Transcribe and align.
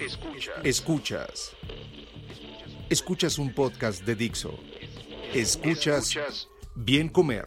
Escuchas. 0.00 0.54
Escuchas. 0.64 1.56
Escuchas 2.90 3.38
un 3.38 3.54
podcast 3.54 4.02
de 4.04 4.14
Dixo. 4.14 4.58
Escuchas 5.32 6.48
Bien 6.74 7.08
Comer 7.08 7.46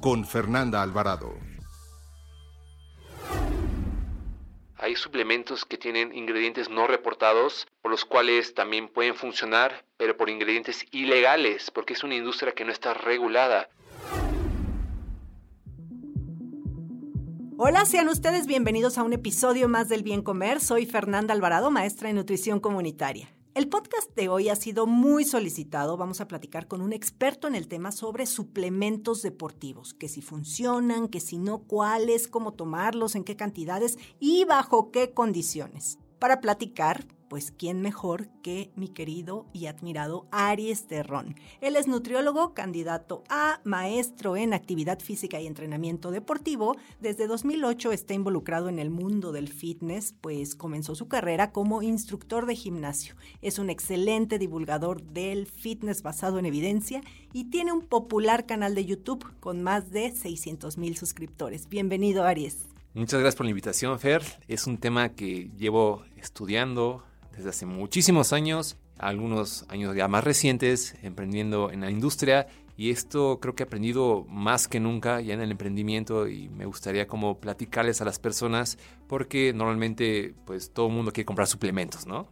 con 0.00 0.24
Fernanda 0.24 0.82
Alvarado. 0.82 1.34
Hay 4.78 4.96
suplementos 4.96 5.66
que 5.66 5.76
tienen 5.76 6.14
ingredientes 6.14 6.70
no 6.70 6.86
reportados, 6.86 7.68
por 7.82 7.90
los 7.90 8.06
cuales 8.06 8.54
también 8.54 8.88
pueden 8.88 9.14
funcionar, 9.14 9.84
pero 9.98 10.16
por 10.16 10.30
ingredientes 10.30 10.86
ilegales, 10.90 11.70
porque 11.70 11.92
es 11.92 12.02
una 12.02 12.14
industria 12.14 12.52
que 12.52 12.64
no 12.64 12.72
está 12.72 12.94
regulada. 12.94 13.68
Hola, 17.62 17.84
sean 17.84 18.08
ustedes 18.08 18.46
bienvenidos 18.46 18.96
a 18.96 19.02
un 19.02 19.12
episodio 19.12 19.68
más 19.68 19.90
del 19.90 20.02
Bien 20.02 20.22
Comer. 20.22 20.62
Soy 20.62 20.86
Fernanda 20.86 21.34
Alvarado, 21.34 21.70
maestra 21.70 22.08
en 22.08 22.16
nutrición 22.16 22.58
comunitaria. 22.58 23.28
El 23.52 23.68
podcast 23.68 24.16
de 24.16 24.30
hoy 24.30 24.48
ha 24.48 24.56
sido 24.56 24.86
muy 24.86 25.26
solicitado. 25.26 25.98
Vamos 25.98 26.22
a 26.22 26.26
platicar 26.26 26.68
con 26.68 26.80
un 26.80 26.94
experto 26.94 27.48
en 27.48 27.54
el 27.54 27.68
tema 27.68 27.92
sobre 27.92 28.24
suplementos 28.24 29.20
deportivos, 29.20 29.92
que 29.92 30.08
si 30.08 30.22
funcionan, 30.22 31.08
que 31.08 31.20
si 31.20 31.36
no, 31.36 31.58
cuáles, 31.58 32.28
cómo 32.28 32.54
tomarlos, 32.54 33.14
en 33.14 33.24
qué 33.24 33.36
cantidades 33.36 33.98
y 34.18 34.46
bajo 34.46 34.90
qué 34.90 35.12
condiciones. 35.12 35.98
Para 36.18 36.40
platicar, 36.40 37.04
pues 37.30 37.52
quién 37.56 37.80
mejor 37.80 38.28
que 38.42 38.72
mi 38.74 38.88
querido 38.88 39.46
y 39.52 39.66
admirado 39.66 40.26
Aries 40.32 40.88
Terrón. 40.88 41.36
Él 41.60 41.76
es 41.76 41.86
nutriólogo, 41.86 42.54
candidato 42.54 43.22
a 43.28 43.60
maestro 43.62 44.36
en 44.36 44.52
actividad 44.52 44.98
física 44.98 45.40
y 45.40 45.46
entrenamiento 45.46 46.10
deportivo. 46.10 46.76
Desde 47.00 47.28
2008 47.28 47.92
está 47.92 48.14
involucrado 48.14 48.68
en 48.68 48.80
el 48.80 48.90
mundo 48.90 49.30
del 49.30 49.46
fitness, 49.46 50.12
pues 50.20 50.56
comenzó 50.56 50.96
su 50.96 51.06
carrera 51.06 51.52
como 51.52 51.82
instructor 51.82 52.46
de 52.46 52.56
gimnasio. 52.56 53.14
Es 53.42 53.60
un 53.60 53.70
excelente 53.70 54.40
divulgador 54.40 55.00
del 55.00 55.46
fitness 55.46 56.02
basado 56.02 56.40
en 56.40 56.46
evidencia 56.46 57.00
y 57.32 57.44
tiene 57.44 57.72
un 57.72 57.82
popular 57.82 58.44
canal 58.44 58.74
de 58.74 58.86
YouTube 58.86 59.24
con 59.38 59.62
más 59.62 59.92
de 59.92 60.10
600 60.10 60.78
mil 60.78 60.96
suscriptores. 60.96 61.68
Bienvenido, 61.68 62.24
Aries. 62.24 62.66
Muchas 62.92 63.20
gracias 63.20 63.36
por 63.36 63.46
la 63.46 63.50
invitación, 63.50 63.96
Fer. 64.00 64.24
Es 64.48 64.66
un 64.66 64.78
tema 64.78 65.10
que 65.10 65.48
llevo 65.56 66.02
estudiando 66.16 67.04
desde 67.40 67.50
hace 67.50 67.64
muchísimos 67.64 68.34
años, 68.34 68.76
algunos 68.98 69.64
años 69.68 69.96
ya 69.96 70.08
más 70.08 70.24
recientes, 70.24 70.94
emprendiendo 71.02 71.70
en 71.70 71.80
la 71.80 71.90
industria. 71.90 72.46
Y 72.76 72.90
esto 72.90 73.40
creo 73.40 73.54
que 73.54 73.62
he 73.62 73.66
aprendido 73.66 74.26
más 74.28 74.68
que 74.68 74.78
nunca 74.78 75.22
ya 75.22 75.32
en 75.32 75.40
el 75.40 75.50
emprendimiento 75.50 76.28
y 76.28 76.50
me 76.50 76.66
gustaría 76.66 77.06
como 77.06 77.40
platicarles 77.40 78.02
a 78.02 78.04
las 78.04 78.18
personas 78.18 78.78
porque 79.06 79.54
normalmente 79.54 80.34
pues 80.44 80.70
todo 80.70 80.88
el 80.88 80.92
mundo 80.92 81.12
quiere 81.12 81.24
comprar 81.24 81.46
suplementos, 81.46 82.06
¿no? 82.06 82.28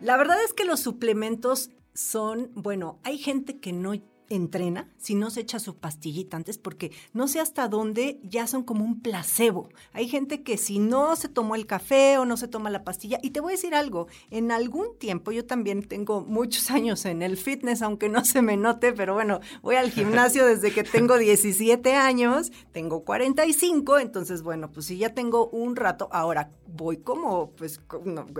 La 0.00 0.16
verdad 0.16 0.36
es 0.44 0.52
que 0.52 0.64
los 0.64 0.78
suplementos 0.78 1.70
son, 1.92 2.52
bueno, 2.54 3.00
hay 3.02 3.18
gente 3.18 3.58
que 3.58 3.72
no 3.72 3.94
entrena 4.28 4.88
si 4.98 5.14
no 5.14 5.30
se 5.30 5.40
echa 5.40 5.58
su 5.58 5.76
pastillita 5.76 6.36
antes, 6.36 6.58
porque 6.58 6.92
no 7.12 7.28
sé 7.28 7.40
hasta 7.40 7.68
dónde 7.68 8.20
ya 8.22 8.46
son 8.46 8.62
como 8.62 8.84
un 8.84 9.00
placebo. 9.00 9.68
Hay 9.92 10.08
gente 10.08 10.42
que 10.42 10.56
si 10.56 10.78
no 10.78 11.16
se 11.16 11.28
tomó 11.28 11.54
el 11.54 11.66
café 11.66 12.18
o 12.18 12.24
no 12.24 12.36
se 12.36 12.48
toma 12.48 12.70
la 12.70 12.84
pastilla, 12.84 13.18
y 13.22 13.30
te 13.30 13.40
voy 13.40 13.52
a 13.52 13.56
decir 13.56 13.74
algo, 13.74 14.08
en 14.30 14.50
algún 14.50 14.96
tiempo, 14.98 15.32
yo 15.32 15.44
también 15.44 15.82
tengo 15.82 16.22
muchos 16.22 16.70
años 16.70 17.04
en 17.04 17.22
el 17.22 17.36
fitness, 17.36 17.82
aunque 17.82 18.08
no 18.08 18.24
se 18.24 18.42
me 18.42 18.56
note, 18.56 18.92
pero 18.92 19.14
bueno, 19.14 19.40
voy 19.62 19.76
al 19.76 19.90
gimnasio 19.90 20.46
desde 20.46 20.72
que 20.72 20.84
tengo 20.84 21.18
17 21.18 21.94
años, 21.94 22.52
tengo 22.72 23.04
45, 23.04 23.98
entonces 23.98 24.42
bueno, 24.42 24.70
pues 24.70 24.86
si 24.86 24.98
ya 24.98 25.14
tengo 25.14 25.48
un 25.48 25.76
rato, 25.76 26.08
ahora 26.12 26.50
voy 26.66 26.98
como, 26.98 27.50
pues 27.52 27.80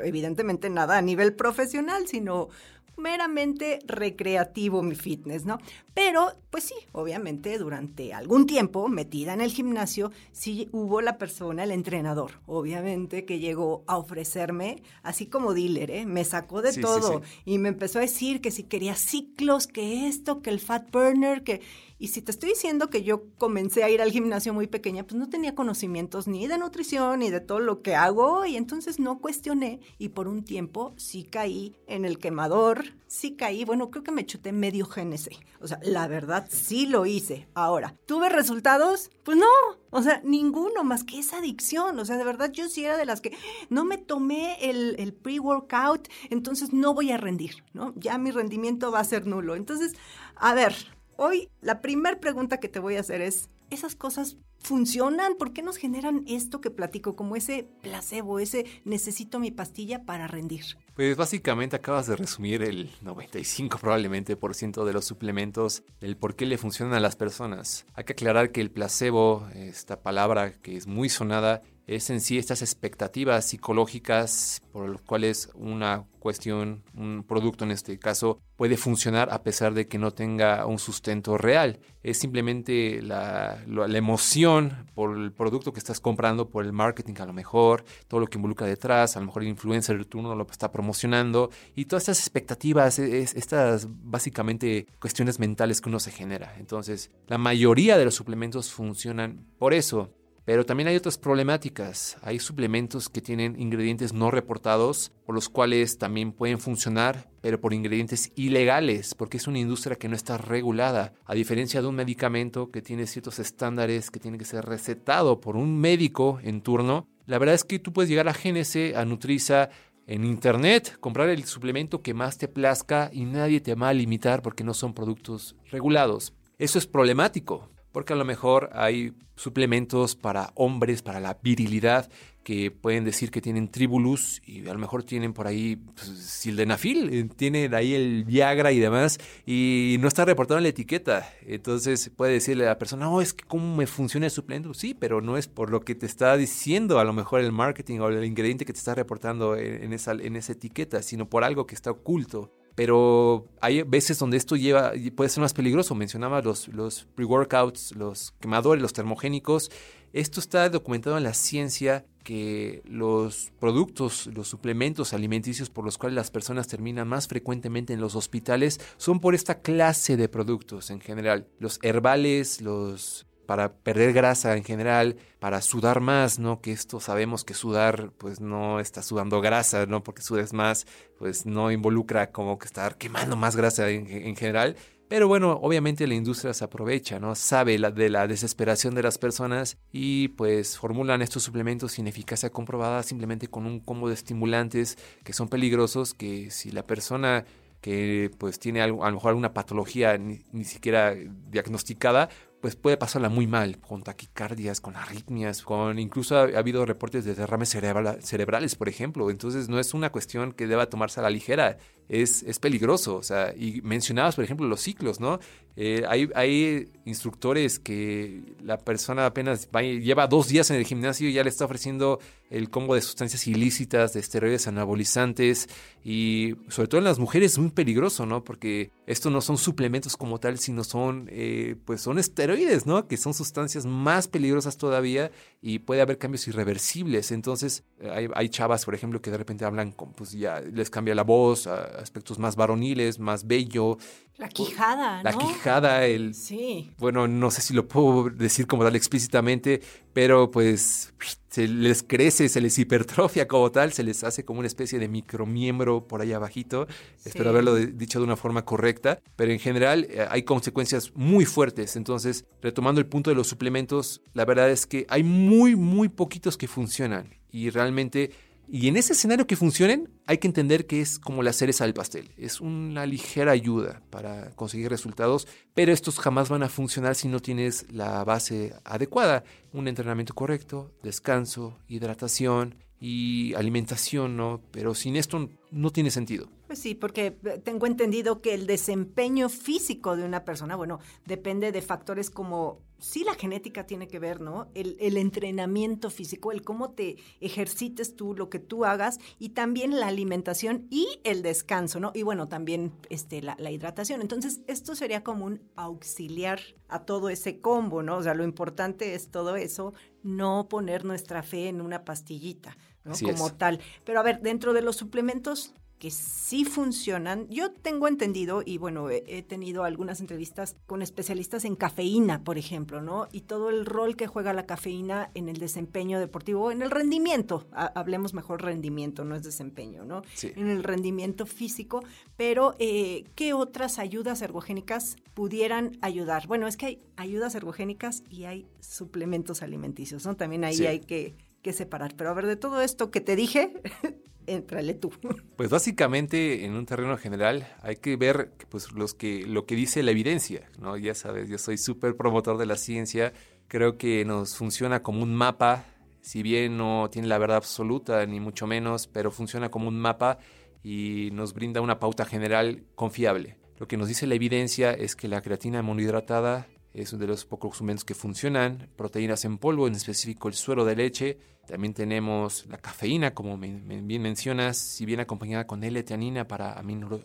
evidentemente 0.05 0.71
nada 0.71 0.99
a 0.99 1.03
nivel 1.03 1.35
profesional, 1.35 2.07
sino 2.07 2.49
meramente 2.97 3.79
recreativo 3.87 4.83
mi 4.83 4.95
fitness, 4.95 5.45
¿no? 5.45 5.59
Pero, 5.95 6.33
pues 6.51 6.65
sí, 6.65 6.75
obviamente 6.93 7.57
durante 7.59 8.13
algún 8.13 8.47
tiempo 8.47 8.89
metida 8.89 9.33
en 9.33 9.41
el 9.41 9.51
gimnasio, 9.51 10.13
sí 10.33 10.69
hubo 10.73 11.01
la 11.01 11.17
persona, 11.17 11.65
el 11.65 11.71
entrenador, 11.71 12.33
obviamente, 12.47 13.25
que 13.25 13.39
llegó 13.39 13.83
a 13.87 13.97
ofrecerme, 13.97 14.83
así 15.03 15.27
como 15.27 15.55
dealer, 15.55 15.91
¿eh? 15.91 16.07
Me 16.07 16.25
sacó 16.25 16.61
de 16.61 16.75
todo 16.75 17.23
y 17.45 17.59
me 17.59 17.71
empezó 17.71 17.99
a 17.99 18.03
decir 18.03 18.41
que 18.41 18.51
si 18.51 18.63
quería 18.63 18.95
ciclos, 18.95 19.67
que 19.67 20.07
esto, 20.07 20.43
que 20.43 20.51
el 20.51 20.61
fat 20.61 20.91
burner, 20.91 21.43
que... 21.43 21.63
Y 21.99 22.09
si 22.09 22.21
te 22.21 22.31
estoy 22.31 22.51
diciendo 22.51 22.91
que 22.91 23.03
yo 23.03 23.25
comencé 23.39 23.83
a 23.83 23.89
ir 23.89 24.03
al 24.03 24.13
gimnasio 24.13 24.53
muy 24.53 24.67
pequeña, 24.67 25.05
pues 25.07 25.19
no 25.19 25.31
tenía 25.31 25.55
conocimientos 25.55 26.29
ni 26.29 26.47
de 26.47 26.59
nutrición 26.59 27.21
ni 27.21 27.31
de 27.31 27.41
todo 27.41 27.59
lo 27.59 27.81
que 27.81 27.95
hago 27.95 28.45
y 28.45 28.57
entonces 28.57 28.99
no 28.99 29.19
cuestioné 29.19 29.81
y 29.97 30.11
por 30.11 30.29
un 30.29 30.45
tiempo 30.45 30.93
sí 30.99 31.25
caí 31.25 31.75
en 31.87 32.05
el 32.05 32.19
quemador, 32.19 32.85
sí 33.07 33.37
caí, 33.37 33.65
bueno, 33.65 33.91
creo 33.91 34.03
que 34.03 34.13
me 34.13 34.27
chuté 34.27 34.53
medio 34.53 34.87
GNC. 34.87 35.31
O 35.61 35.69
sea, 35.69 35.79
la 35.83 36.09
verdad 36.09 36.47
sí 36.51 36.87
lo 36.87 37.07
hice. 37.07 37.49
Ahora, 37.55 37.95
¿tuve 38.07 38.29
resultados? 38.29 39.11
Pues 39.23 39.37
no, 39.37 39.47
o 39.91 40.03
sea, 40.03 40.21
ninguno 40.25 40.85
más 40.85 41.05
que 41.05 41.19
esa 41.19 41.39
adicción. 41.39 41.99
O 41.99 42.05
sea, 42.05 42.17
de 42.17 42.25
verdad 42.25 42.51
yo 42.53 42.69
sí 42.69 42.85
era 42.85 42.97
de 42.97 43.07
las 43.07 43.21
que 43.21 43.37
no 43.69 43.85
me 43.85 43.99
tomé 43.99 44.57
el, 44.71 44.97
el 44.99 45.13
pre-workout, 45.13 46.09
entonces 46.31 46.73
no 46.73 46.95
voy 46.95 47.13
a 47.13 47.17
rendir, 47.17 47.65
¿no? 47.73 47.93
Ya 47.97 48.19
mi 48.19 48.31
rendimiento 48.31 48.91
va 48.91 49.01
a 49.01 49.05
ser 49.05 49.27
nulo. 49.27 49.57
Entonces, 49.57 49.95
a 50.37 50.55
ver, 50.55 50.75
Hoy 51.17 51.49
la 51.63 51.81
primera 51.81 52.21
pregunta 52.21 52.61
que 52.61 52.69
te 52.69 52.79
voy 52.79 52.97
a 52.97 53.01
hacer 53.01 53.23
es, 53.23 53.49
¿esas 53.71 53.97
cosas 53.97 54.37
funcionan? 54.67 55.37
¿Por 55.37 55.53
qué 55.53 55.63
nos 55.63 55.77
generan 55.77 56.25
esto 56.27 56.61
que 56.61 56.71
platico, 56.71 57.15
como 57.15 57.37
ese 57.37 57.69
placebo, 57.83 58.41
ese 58.41 58.67
necesito 58.85 59.39
mi 59.39 59.53
pastilla 59.53 60.05
para 60.05 60.27
rendir? 60.27 60.65
Pues 60.95 61.17
básicamente 61.17 61.77
acabas 61.77 62.09
de 62.09 62.17
resumir 62.17 62.63
el 62.63 62.91
95 63.03 63.79
probablemente 63.79 64.37
por 64.37 64.55
ciento 64.55 64.85
de 64.85 64.93
los 64.93 65.05
suplementos, 65.05 65.85
del 66.01 66.17
por 66.17 66.35
qué 66.35 66.47
le 66.47 66.59
funcionan 66.59 66.95
a 66.95 67.01
las 67.01 67.15
personas. 67.15 67.87
Hay 67.95 68.05
que 68.05 68.15
aclarar 68.15 68.51
que 68.51 68.61
el 68.61 68.73
placebo, 68.73 69.47
esta 69.55 70.03
palabra 70.03 70.53
que 70.53 70.77
es 70.77 70.89
muy 70.89 71.09
sonada, 71.09 71.63
es 71.87 72.11
en 72.11 72.21
sí 72.21 72.37
estas 72.37 72.63
expectativas 72.63 73.45
psicológicas 73.45 74.61
por 74.73 74.89
las 74.89 75.01
cuales 75.03 75.51
una 75.55 76.05
cuestión, 76.19 76.83
un 76.95 77.23
producto 77.23 77.65
en 77.65 77.71
este 77.71 77.99
caso, 77.99 78.41
puede 78.57 78.77
funcionar 78.77 79.29
a 79.31 79.45
pesar 79.45 79.75
de 79.75 79.87
que 79.87 79.97
no 79.97 80.11
tenga 80.11 80.67
un 80.67 80.81
sustento 80.81 81.39
real. 81.39 81.79
Es 82.03 82.19
simplemente 82.19 83.01
la, 83.01 83.63
la, 83.69 83.99
emoción 83.99 84.89
por 84.95 85.17
el 85.17 85.31
producto 85.31 85.73
que 85.73 85.79
estás 85.79 86.01
comprando, 86.01 86.51
por 86.51 86.65
el 86.65 86.73
marketing 86.73 87.15
a 87.21 87.27
lo 87.27 87.33
mejor, 87.33 87.85
todo 88.09 88.21
lo 88.21 88.27
que 88.27 88.39
involucra 88.39 88.67
detrás, 88.67 89.17
a 89.17 89.21
lo 89.21 89.27
mejor 89.27 89.43
el 89.43 89.49
influencer 89.49 89.97
de 89.99 90.05
turno 90.05 90.35
lo 90.35 90.47
está 90.51 90.73
promocionando 90.73 91.51
y 91.77 91.85
todas 91.85 92.03
estas 92.03 92.19
expectativas, 92.19 92.99
es, 92.99 93.35
estas 93.35 93.87
básicamente 93.89 94.87
cuestiones 95.01 95.39
mentales 95.39 95.81
que 95.81 95.89
uno 95.89 96.01
se 96.01 96.11
genera. 96.11 96.57
Entonces, 96.59 97.11
la 97.29 97.39
mayoría 97.39 97.97
de 97.97 98.05
los 98.05 98.15
suplementos 98.17 98.73
funcionan 98.73 99.47
por 99.59 99.75
eso. 99.75 100.11
Pero 100.47 100.65
también 100.65 100.87
hay 100.87 100.95
otras 100.95 101.19
problemáticas. 101.19 102.19
Hay 102.23 102.39
suplementos 102.39 103.09
que 103.09 103.21
tienen 103.21 103.61
ingredientes 103.61 104.13
no 104.13 104.31
reportados, 104.31 105.11
por 105.25 105.35
los 105.35 105.49
cuales 105.49 105.99
también 105.99 106.31
pueden 106.31 106.61
funcionar, 106.61 107.29
pero 107.41 107.61
por 107.61 107.75
ingredientes 107.75 108.31
ilegales, 108.37 109.17
porque 109.17 109.39
es 109.39 109.49
una 109.49 109.59
industria 109.59 109.97
que 109.97 110.09
no 110.09 110.15
está 110.15 110.39
regulada. 110.39 111.13
A 111.25 111.35
diferencia 111.35 111.83
de 111.83 111.89
un 111.89 111.97
medicamento 111.97 112.71
que 112.71 112.81
tiene 112.81 113.09
ciertos 113.09 113.41
estándares 113.41 114.13
que 114.13 114.21
tiene 114.21 114.39
que 114.39 114.45
ser 114.45 114.65
recetado 114.65 115.41
por 115.41 115.57
un 115.57 115.81
médico 115.81 116.39
en 116.45 116.61
turno, 116.61 117.09
la 117.27 117.41
verdad 117.41 117.57
es 117.57 117.65
que 117.65 117.81
tú 117.81 117.93
puedes 117.93 118.09
llegar 118.09 118.29
a 118.29 118.33
GNC, 118.33 118.95
a 118.97 119.05
Nutriza, 119.05 119.71
en 120.07 120.25
internet, 120.25 120.97
comprar 121.01 121.29
el 121.29 121.43
suplemento 121.43 122.03
que 122.03 122.15
más 122.15 122.39
te 122.39 122.47
plazca 122.47 123.11
y 123.13 123.25
nadie 123.25 123.61
te 123.61 123.75
va 123.75 123.89
a 123.89 123.95
limitar 123.95 124.43
porque 124.43 124.63
no 124.63 124.75
son 124.75 124.95
productos 124.95 125.57
regulados. 125.73 126.35
Eso 126.57 126.79
es 126.79 126.87
problemático 126.87 127.69
porque 127.97 128.13
a 128.13 128.17
lo 128.17 128.27
mejor 128.27 128.69
hay 128.75 129.15
suplementos 129.37 130.17
para 130.17 130.51
hombres, 130.55 131.01
para 131.01 131.19
la 131.19 131.39
virilidad, 131.43 132.11
que 132.45 132.71
pueden 132.71 133.05
decir 133.05 133.31
que 133.31 133.41
tienen 133.41 133.71
tribulus 133.71 134.43
y 134.45 134.69
a 134.69 134.75
lo 134.75 134.79
mejor 134.79 135.03
tienen 135.03 135.33
por 135.33 135.47
ahí 135.47 135.77
pues, 135.77 136.07
sildenafil, 136.07 137.09
eh, 137.11 137.27
tienen 137.35 137.73
ahí 137.75 137.95
el 137.95 138.25
Viagra 138.25 138.71
y 138.71 138.81
demás 138.81 139.17
y 139.47 139.97
no 139.99 140.09
está 140.09 140.27
reportado 140.27 140.59
en 140.59 140.65
la 140.65 140.69
etiqueta. 140.69 141.27
Entonces 141.41 142.11
puede 142.15 142.35
decirle 142.35 142.67
a 142.67 142.69
la 142.69 142.79
persona, 142.79 143.07
no, 143.07 143.23
es 143.23 143.33
que 143.33 143.47
cómo 143.47 143.75
me 143.75 143.87
funciona 143.87 144.27
el 144.27 144.31
suplemento. 144.31 144.75
Sí, 144.75 144.93
pero 144.93 145.23
no 145.23 145.39
es 145.39 145.49
por 145.49 145.71
lo 145.71 145.81
que 145.81 145.95
te 145.95 146.05
está 146.05 146.37
diciendo 146.37 146.99
a 146.99 147.05
lo 147.05 147.15
mejor 147.15 147.41
el 147.41 147.51
marketing 147.51 148.01
o 148.01 148.09
el 148.11 148.23
ingrediente 148.27 148.67
que 148.67 148.75
te 148.75 148.79
está 148.79 148.95
reportando 148.95 149.57
en, 149.57 149.95
esa, 149.95 150.13
en 150.13 150.37
esa 150.37 150.53
etiqueta, 150.53 151.01
sino 151.01 151.31
por 151.31 151.45
algo 151.45 151.67
que 151.67 151.75
está 151.75 151.93
oculto 151.93 152.53
pero 152.77 153.49
hay 153.63 153.83
veces 153.83 154.19
donde 154.19 154.37
esto 154.37 154.55
lleva, 154.55 154.93
puede 155.17 155.31
ser 155.31 155.41
más 155.41 155.55
peligroso. 155.55 155.95
Mencionaba 155.95 156.43
los, 156.43 156.69
los 156.69 157.09
pre-workouts, 157.15 157.97
los 157.97 158.33
quemadores, 158.39 158.83
los 158.83 158.93
termogénicos. 158.93 159.71
Esto 160.13 160.41
está 160.41 160.69
documentado 160.69 161.17
en 161.17 161.25
la 161.25 161.35
ciencia 161.35 162.05
que 162.23 162.83
los 162.85 163.53
productos, 163.61 164.27
los 164.27 164.49
suplementos 164.49 165.15
alimenticios 165.15 165.71
por 165.71 165.85
los 165.85 165.97
cuales 165.97 166.17
las 166.17 166.31
personas 166.31 166.67
terminan 166.69 167.09
más 167.09 167.29
frecuentemente 167.29 167.93
en 167.93 168.01
los 168.01 168.15
hospitales 168.15 168.81
son 168.97 169.21
por 169.21 169.35
esta 169.35 169.61
clase 169.61 170.17
de 170.17 170.29
productos 170.29 170.91
en 170.91 171.01
general. 171.01 171.47
Los 171.59 171.79
herbales, 171.83 172.61
los 172.61 173.26
para 173.47 173.73
perder 173.73 174.13
grasa 174.13 174.57
en 174.57 174.65
general, 174.65 175.17
para 175.39 175.63
sudar 175.63 176.01
más, 176.01 176.39
¿no? 176.39 176.61
Que 176.61 176.73
esto 176.73 177.01
sabemos 177.01 177.45
que 177.45 177.55
sudar, 177.55 178.11
pues 178.19 178.41
no 178.41 178.81
está 178.81 179.03
sudando 179.03 179.41
grasa, 179.41 179.87
¿no? 179.87 180.03
Porque 180.03 180.23
sudes 180.23 180.53
más, 180.53 180.87
pues 181.19 181.47
no 181.47 181.71
involucra 181.71 182.33
como 182.33 182.59
que 182.59 182.67
estar 182.67 182.99
quemando 182.99 183.37
más 183.37 183.57
grasa 183.57 183.89
en, 183.89 184.37
general. 184.37 184.77
Pero 185.09 185.29
bueno, 185.29 185.53
obviamente 185.63 186.09
la 186.09 186.15
industria 186.15 186.53
se 186.53 186.65
aprovecha, 186.65 187.21
¿no? 187.21 187.37
Sabe 187.37 187.79
de 187.79 188.11
la 188.11 188.27
desesperación 188.27 188.97
de 188.97 189.05
las 189.05 189.19
personas 189.19 189.79
y 189.93 190.29
pues 190.29 190.77
formulan 190.77 191.23
estos 191.23 191.45
suplementos 191.45 191.93
sin 191.93 192.09
eficacia 192.09 192.51
comprobada 192.51 193.05
simplemente 193.05 193.47
con 193.47 193.67
un 193.67 193.79
combo 193.79 194.09
de 194.09 194.15
estimulantes 194.15 194.99
que 195.23 195.33
son 195.33 195.49
peligrosos 195.49 196.13
que 196.13 196.51
si 196.51 196.73
la 196.73 196.85
persona 196.85 197.45
que 197.81 198.33
pues 198.39 198.59
tiene 198.59 198.83
algo, 198.83 199.05
a 199.05 199.09
lo 199.11 199.15
mejor 199.15 199.29
alguna 199.29 199.55
patología 199.55 200.19
ni, 200.19 200.41
ni 200.51 200.65
siquiera 200.65 201.15
diagnosticada, 201.15 202.29
pues 202.67 202.75
puede 202.75 202.97
pasarla 202.97 203.29
muy 203.29 203.47
mal, 203.47 203.79
con 203.79 204.03
taquicardias, 204.03 204.81
con 204.81 204.97
arritmias, 204.97 205.63
con 205.63 206.01
incluso 206.01 206.37
ha, 206.37 206.59
habido 206.59 206.85
reportes 206.85 207.25
de 207.25 207.37
derrames 207.37 207.69
cerebrales, 207.69 208.75
por 208.75 208.89
ejemplo. 208.89 209.31
Entonces 209.31 209.69
no 209.69 209.79
es 209.79 209.95
una 209.95 210.11
cuestión 210.11 210.51
que 210.51 210.67
deba 210.67 210.87
tomarse 210.87 211.21
a 211.21 211.23
la 211.23 211.31
ligera, 211.31 211.79
es, 212.09 212.43
es 212.43 212.59
peligroso. 212.59 213.19
O 213.19 213.23
sea, 213.23 213.55
y 213.57 213.83
mencionabas, 213.83 214.35
por 214.35 214.43
ejemplo, 214.43 214.67
los 214.67 214.81
ciclos, 214.81 215.21
¿no? 215.21 215.39
Eh, 215.79 216.05
hay, 216.09 216.31
hay, 216.35 216.89
instructores 217.05 217.79
que 217.79 218.57
la 218.65 218.79
persona 218.79 219.27
apenas 219.27 219.69
lleva 219.71 220.27
dos 220.27 220.49
días 220.49 220.71
en 220.71 220.77
el 220.77 220.85
gimnasio 220.85 221.29
y 221.29 221.35
ya 221.35 221.45
le 221.45 221.51
está 221.51 221.67
ofreciendo 221.67 222.19
el 222.51 222.71
combo 222.71 222.95
de 222.95 223.01
sustancias 223.01 223.47
ilícitas, 223.47 224.13
de 224.13 224.21
esteroides 224.21 224.67
anabolizantes 224.67 225.69
y 226.05 226.55
sobre 226.69 226.89
todo 226.89 226.99
en 226.99 227.05
las 227.05 227.19
mujeres 227.19 227.53
es 227.53 227.59
muy 227.59 227.71
peligroso, 227.71 228.27
¿no? 228.27 228.43
Porque 228.43 228.91
esto 229.07 229.31
no 229.31 229.41
son 229.41 229.59
suplementos 229.59 230.17
como 230.17 230.39
tal, 230.39 230.59
sino 230.59 230.83
son, 230.83 231.29
eh, 231.31 231.77
pues 231.85 232.01
son 232.01 232.19
esteroides, 232.19 232.87
¿no? 232.87 233.07
Que 233.07 233.17
son 233.17 233.35
sustancias 233.35 233.87
más 233.87 234.29
peligrosas 234.29 234.77
todavía 234.77 235.31
y 235.61 235.81
puede 235.81 236.01
haber 236.01 236.19
cambios 236.19 236.47
irreversibles. 236.49 237.33
Entonces 237.33 237.85
hay, 238.11 238.29
hay 238.35 238.49
chavas, 238.49 238.85
por 238.85 238.95
ejemplo, 238.95 239.21
que 239.21 239.31
de 239.31 239.39
repente 239.39 239.65
hablan, 239.65 239.93
con, 239.93 240.13
pues 240.13 240.33
ya 240.33 240.61
les 240.61 240.91
cambia 240.91 241.15
la 241.15 241.23
voz 241.23 241.67
a 241.67 241.83
aspectos 242.01 242.39
más 242.39 242.57
varoniles, 242.57 243.19
más 243.19 243.47
bello. 243.47 243.99
La 244.37 244.49
quijada, 244.49 245.23
La 245.23 245.33
quijada, 245.33 245.66
el... 245.67 246.35
Sí. 246.35 246.91
Bueno, 246.99 247.29
no 247.29 247.51
sé 247.51 247.61
si 247.61 247.75
lo 247.75 247.89
puedo 247.89 248.31
decir 248.31 248.67
como 248.67 248.85
tal 248.85 248.97
explícitamente, 248.97 249.81
pero 250.13 250.51
pues 250.51 251.13
se 251.51 251.69
les 251.69 252.03
crece, 252.03 252.49
se 252.49 252.61
les 252.61 252.79
hipertrofia 252.79 253.49
como 253.49 253.73
tal, 253.73 253.93
se 253.93 254.03
les 254.03 254.25
hace 254.25 254.45
como 254.45 254.61
una 254.61 254.67
especie 254.67 254.99
de 254.99 255.09
micromiembro 255.09 256.07
por 256.07 256.21
ahí 256.21 256.33
abajito. 256.33 256.87
Espero 257.25 257.51
haberlo 257.51 257.75
dicho 257.75 258.19
de 258.19 258.25
una 258.25 258.37
forma 258.37 258.65
correcta, 258.65 259.21
pero 259.37 259.53
en 259.53 259.59
general 259.59 260.07
eh, 260.11 260.27
hay 260.31 260.43
consecuencias 260.43 261.13
muy 261.15 261.45
fuertes. 261.45 261.97
Entonces, 261.97 262.45
retomando 262.63 263.01
el 263.01 263.07
punto 263.07 263.31
de 263.31 263.37
los 263.37 263.49
suplementos, 263.49 264.23
la 264.35 264.45
verdad 264.45 264.71
es 264.71 264.87
que 264.87 265.07
hay 265.09 265.23
muy, 265.23 265.77
muy 265.77 266.09
poquitos 266.09 266.57
que 266.57 266.69
funcionan 266.69 267.35
y 267.51 267.71
realmente 267.71 268.31
y 268.69 268.89
en 268.89 268.97
ese 268.97 269.13
escenario 269.13 269.47
que 269.47 269.57
funcionen, 269.57 270.11
hay 270.27 270.39
que 270.39 270.49
entender 270.49 270.87
que 270.87 271.01
es 271.01 271.19
como 271.19 271.43
la 271.43 271.53
cereza 271.53 271.85
del 271.85 271.95
pastel. 271.95 272.31
Es 272.37 272.61
una 272.61 273.07
ligera 273.07 273.53
ayuda 273.53 274.03
para 274.11 274.51
conseguir 274.57 274.89
resultados, 274.91 275.47
pero 275.75 275.93
estos 275.93 276.19
jamás 276.19 276.49
van 276.49 276.63
a 276.63 276.69
funcionar 276.69 277.15
si 277.15 277.29
no 277.29 277.41
tienes 277.41 277.87
la 277.93 278.25
base 278.25 278.75
adecuada. 278.85 279.45
Un 279.73 279.89
entrenamiento 279.89 280.35
correcto, 280.35 280.93
descanso, 281.03 281.79
hidratación 281.87 282.77
y 283.01 283.55
alimentación, 283.55 284.37
¿no? 284.37 284.61
Pero 284.71 284.95
sin 284.95 285.17
esto 285.17 285.49
no 285.71 285.91
tiene 285.91 286.11
sentido. 286.11 286.49
Pues 286.67 286.81
sí, 286.81 286.95
porque 286.95 287.39
eh, 287.45 287.61
tengo 287.63 287.87
entendido 287.87 288.41
que 288.41 288.55
el 288.55 288.67
desempeño 288.67 289.49
físico 289.49 290.17
de 290.17 290.25
una 290.25 290.45
persona, 290.45 290.75
bueno, 290.77 290.99
depende 291.25 291.71
de 291.71 291.83
factores 291.83 292.31
como, 292.31 292.81
sí 292.99 293.23
la 293.23 293.35
genética 293.35 293.87
tiene 293.87 294.09
que 294.09 294.19
ver, 294.19 294.41
¿no? 294.41 294.69
El, 294.75 295.17
entrenamiento 295.17 296.11
físico, 296.11 296.51
el 296.51 296.63
cómo 296.63 296.91
te 296.91 297.17
ejercites 297.41 298.17
tú, 298.17 298.35
lo 298.35 298.49
que 298.49 298.59
tú 298.59 298.85
hagas, 298.85 299.19
y 299.39 299.51
también 299.51 300.01
la 300.01 300.09
alimentación 300.09 300.87
y 300.91 301.07
el 301.23 301.43
descanso, 301.43 302.01
¿no? 302.01 302.11
Y 302.15 302.23
bueno, 302.23 302.49
también 302.49 302.93
este, 303.11 303.43
la, 303.43 303.57
la 303.61 303.71
hidratación. 303.71 304.21
Entonces, 304.21 304.63
esto 304.67 304.97
sería 304.97 305.23
como 305.23 305.45
un 305.45 305.63
auxiliar 305.77 306.61
a 306.89 307.05
todo 307.05 307.29
ese 307.29 307.61
combo, 307.61 308.03
¿no? 308.03 308.17
O 308.17 308.23
sea, 308.23 308.35
lo 308.35 308.45
importante 308.45 309.15
es 309.15 309.31
todo 309.31 309.57
eso, 309.57 309.93
no 310.27 310.69
poner 310.69 311.05
nuestra 311.05 311.43
fe 311.43 311.69
en 311.69 311.81
una 311.81 312.05
pastillita, 312.05 312.77
¿no? 313.07 313.15
como 313.19 313.53
tal. 313.53 313.81
Pero 314.05 314.21
a 314.21 314.23
ver, 314.23 314.41
dentro 314.41 314.73
de 314.73 314.83
los 314.83 314.97
suplementos, 314.97 315.73
que 315.99 316.11
sí 316.11 316.65
funcionan. 316.65 317.49
Yo 317.49 317.73
tengo 317.73 318.07
entendido, 318.07 318.63
y 318.65 318.77
bueno, 318.77 319.09
he, 319.09 319.43
tenido 319.43 319.85
algunas 319.85 320.21
entrevistas 320.21 320.77
con 320.87 321.01
especialistas 321.01 321.65
en 321.65 321.75
cafeína, 321.75 322.45
por 322.45 322.59
ejemplo, 322.59 323.01
¿no? 323.01 323.29
Y 323.33 323.43
todo 323.43 323.71
el 323.71 323.87
rol 323.87 324.17
que 324.17 324.27
juega 324.27 324.53
la 324.53 324.67
cafeína 324.67 325.31
en 325.35 325.49
el 325.49 325.57
desempeño 325.57 326.21
deportivo, 326.21 326.71
en 326.71 326.83
el 326.83 326.91
rendimiento, 326.91 327.67
hablemos 327.73 328.35
mejor 328.35 328.63
rendimiento, 328.63 329.25
no 329.25 329.35
es 329.37 329.43
desempeño, 329.43 330.05
¿no? 330.05 330.23
Sí. 330.35 330.53
En 330.57 330.69
el 330.69 330.83
rendimiento 330.83 331.47
físico, 331.47 332.05
pero 332.37 332.75
eh, 332.79 333.25
¿qué 333.35 333.55
otras 333.55 333.99
ayudas 333.99 334.43
ergogénicas 334.43 335.17
pudieran 335.33 335.97
ayudar? 336.03 336.47
Bueno, 336.47 336.67
es 336.67 336.77
que 336.77 336.87
hay 336.87 337.03
ayudas 337.17 337.55
ergogénicas 337.55 338.23
y 338.31 338.45
hay 338.45 338.67
suplementos 338.81 339.63
alimenticios, 339.63 340.27
¿no? 340.27 340.37
También 340.37 340.65
ahí 340.65 340.85
hay 340.85 341.01
que, 341.01 341.35
que 341.67 341.73
separar. 341.73 342.15
Pero 342.17 342.31
a 342.31 342.35
ver, 342.35 342.47
de 342.47 342.55
todo 342.55 342.81
esto 342.81 343.11
que 343.11 343.21
te 343.21 343.35
dije, 343.35 343.73
entrale 344.47 344.95
tú. 344.95 345.13
Pues 345.57 345.71
básicamente 345.71 346.65
en 346.65 346.75
un 346.75 346.87
terreno 346.87 347.17
general 347.17 347.67
hay 347.83 347.97
que 347.97 348.17
ver 348.17 348.53
pues, 348.69 348.93
los 348.93 349.15
que, 349.15 349.45
lo 349.47 349.67
que 349.67 349.75
dice 349.75 350.03
la 350.03 350.13
evidencia, 350.13 350.71
¿no? 350.79 350.97
Ya 350.97 351.15
sabes, 351.15 351.49
yo 351.49 351.59
soy 351.59 351.79
súper 351.79 352.15
promotor 352.15 352.59
de 352.59 352.67
la 352.67 352.77
ciencia, 352.77 353.33
creo 353.69 353.97
que 353.97 354.25
nos 354.25 354.55
funciona 354.55 355.03
como 355.03 355.23
un 355.23 355.35
mapa, 355.35 355.87
si 356.21 356.43
bien 356.43 356.77
no 356.77 357.09
tiene 357.11 357.27
la 357.27 357.39
verdad 357.39 357.57
absoluta 357.57 358.25
ni 358.27 358.39
mucho 358.39 358.67
menos, 358.67 359.07
pero 359.07 359.31
funciona 359.31 359.71
como 359.71 359.89
un 359.89 359.99
mapa 359.99 360.39
y 360.85 361.31
nos 361.33 361.55
brinda 361.55 361.81
una 361.81 361.99
pauta 361.99 362.27
general 362.27 362.85
confiable. 362.95 363.57
Lo 363.79 363.89
que 363.89 363.97
nos 363.97 364.09
dice 364.09 364.27
la 364.27 364.35
evidencia 364.35 364.93
es 364.93 365.17
que 365.17 365.27
la 365.27 365.41
creatina 365.41 365.83
monohidratada 365.83 366.69
es 366.97 367.13
uno 367.13 367.21
de 367.21 367.27
los 367.27 367.45
pocos 367.45 367.77
suplementos 367.77 368.05
que 368.05 368.15
funcionan, 368.15 368.89
proteínas 368.97 369.45
en 369.45 369.59
polvo, 369.59 369.87
en 369.87 369.95
específico 369.95 370.49
el 370.49 370.55
suero 370.55 370.85
de 370.87 370.97
leche. 370.97 371.39
También 371.67 371.93
tenemos 371.93 372.65
la 372.67 372.79
cafeína, 372.79 373.35
como 373.35 373.59
bien 373.59 374.23
mencionas, 374.23 374.79
si 374.79 375.05
bien 375.05 375.21
acompañada 375.21 375.67
con 375.67 375.85
L-teanina 375.85 376.49
para 376.49 376.81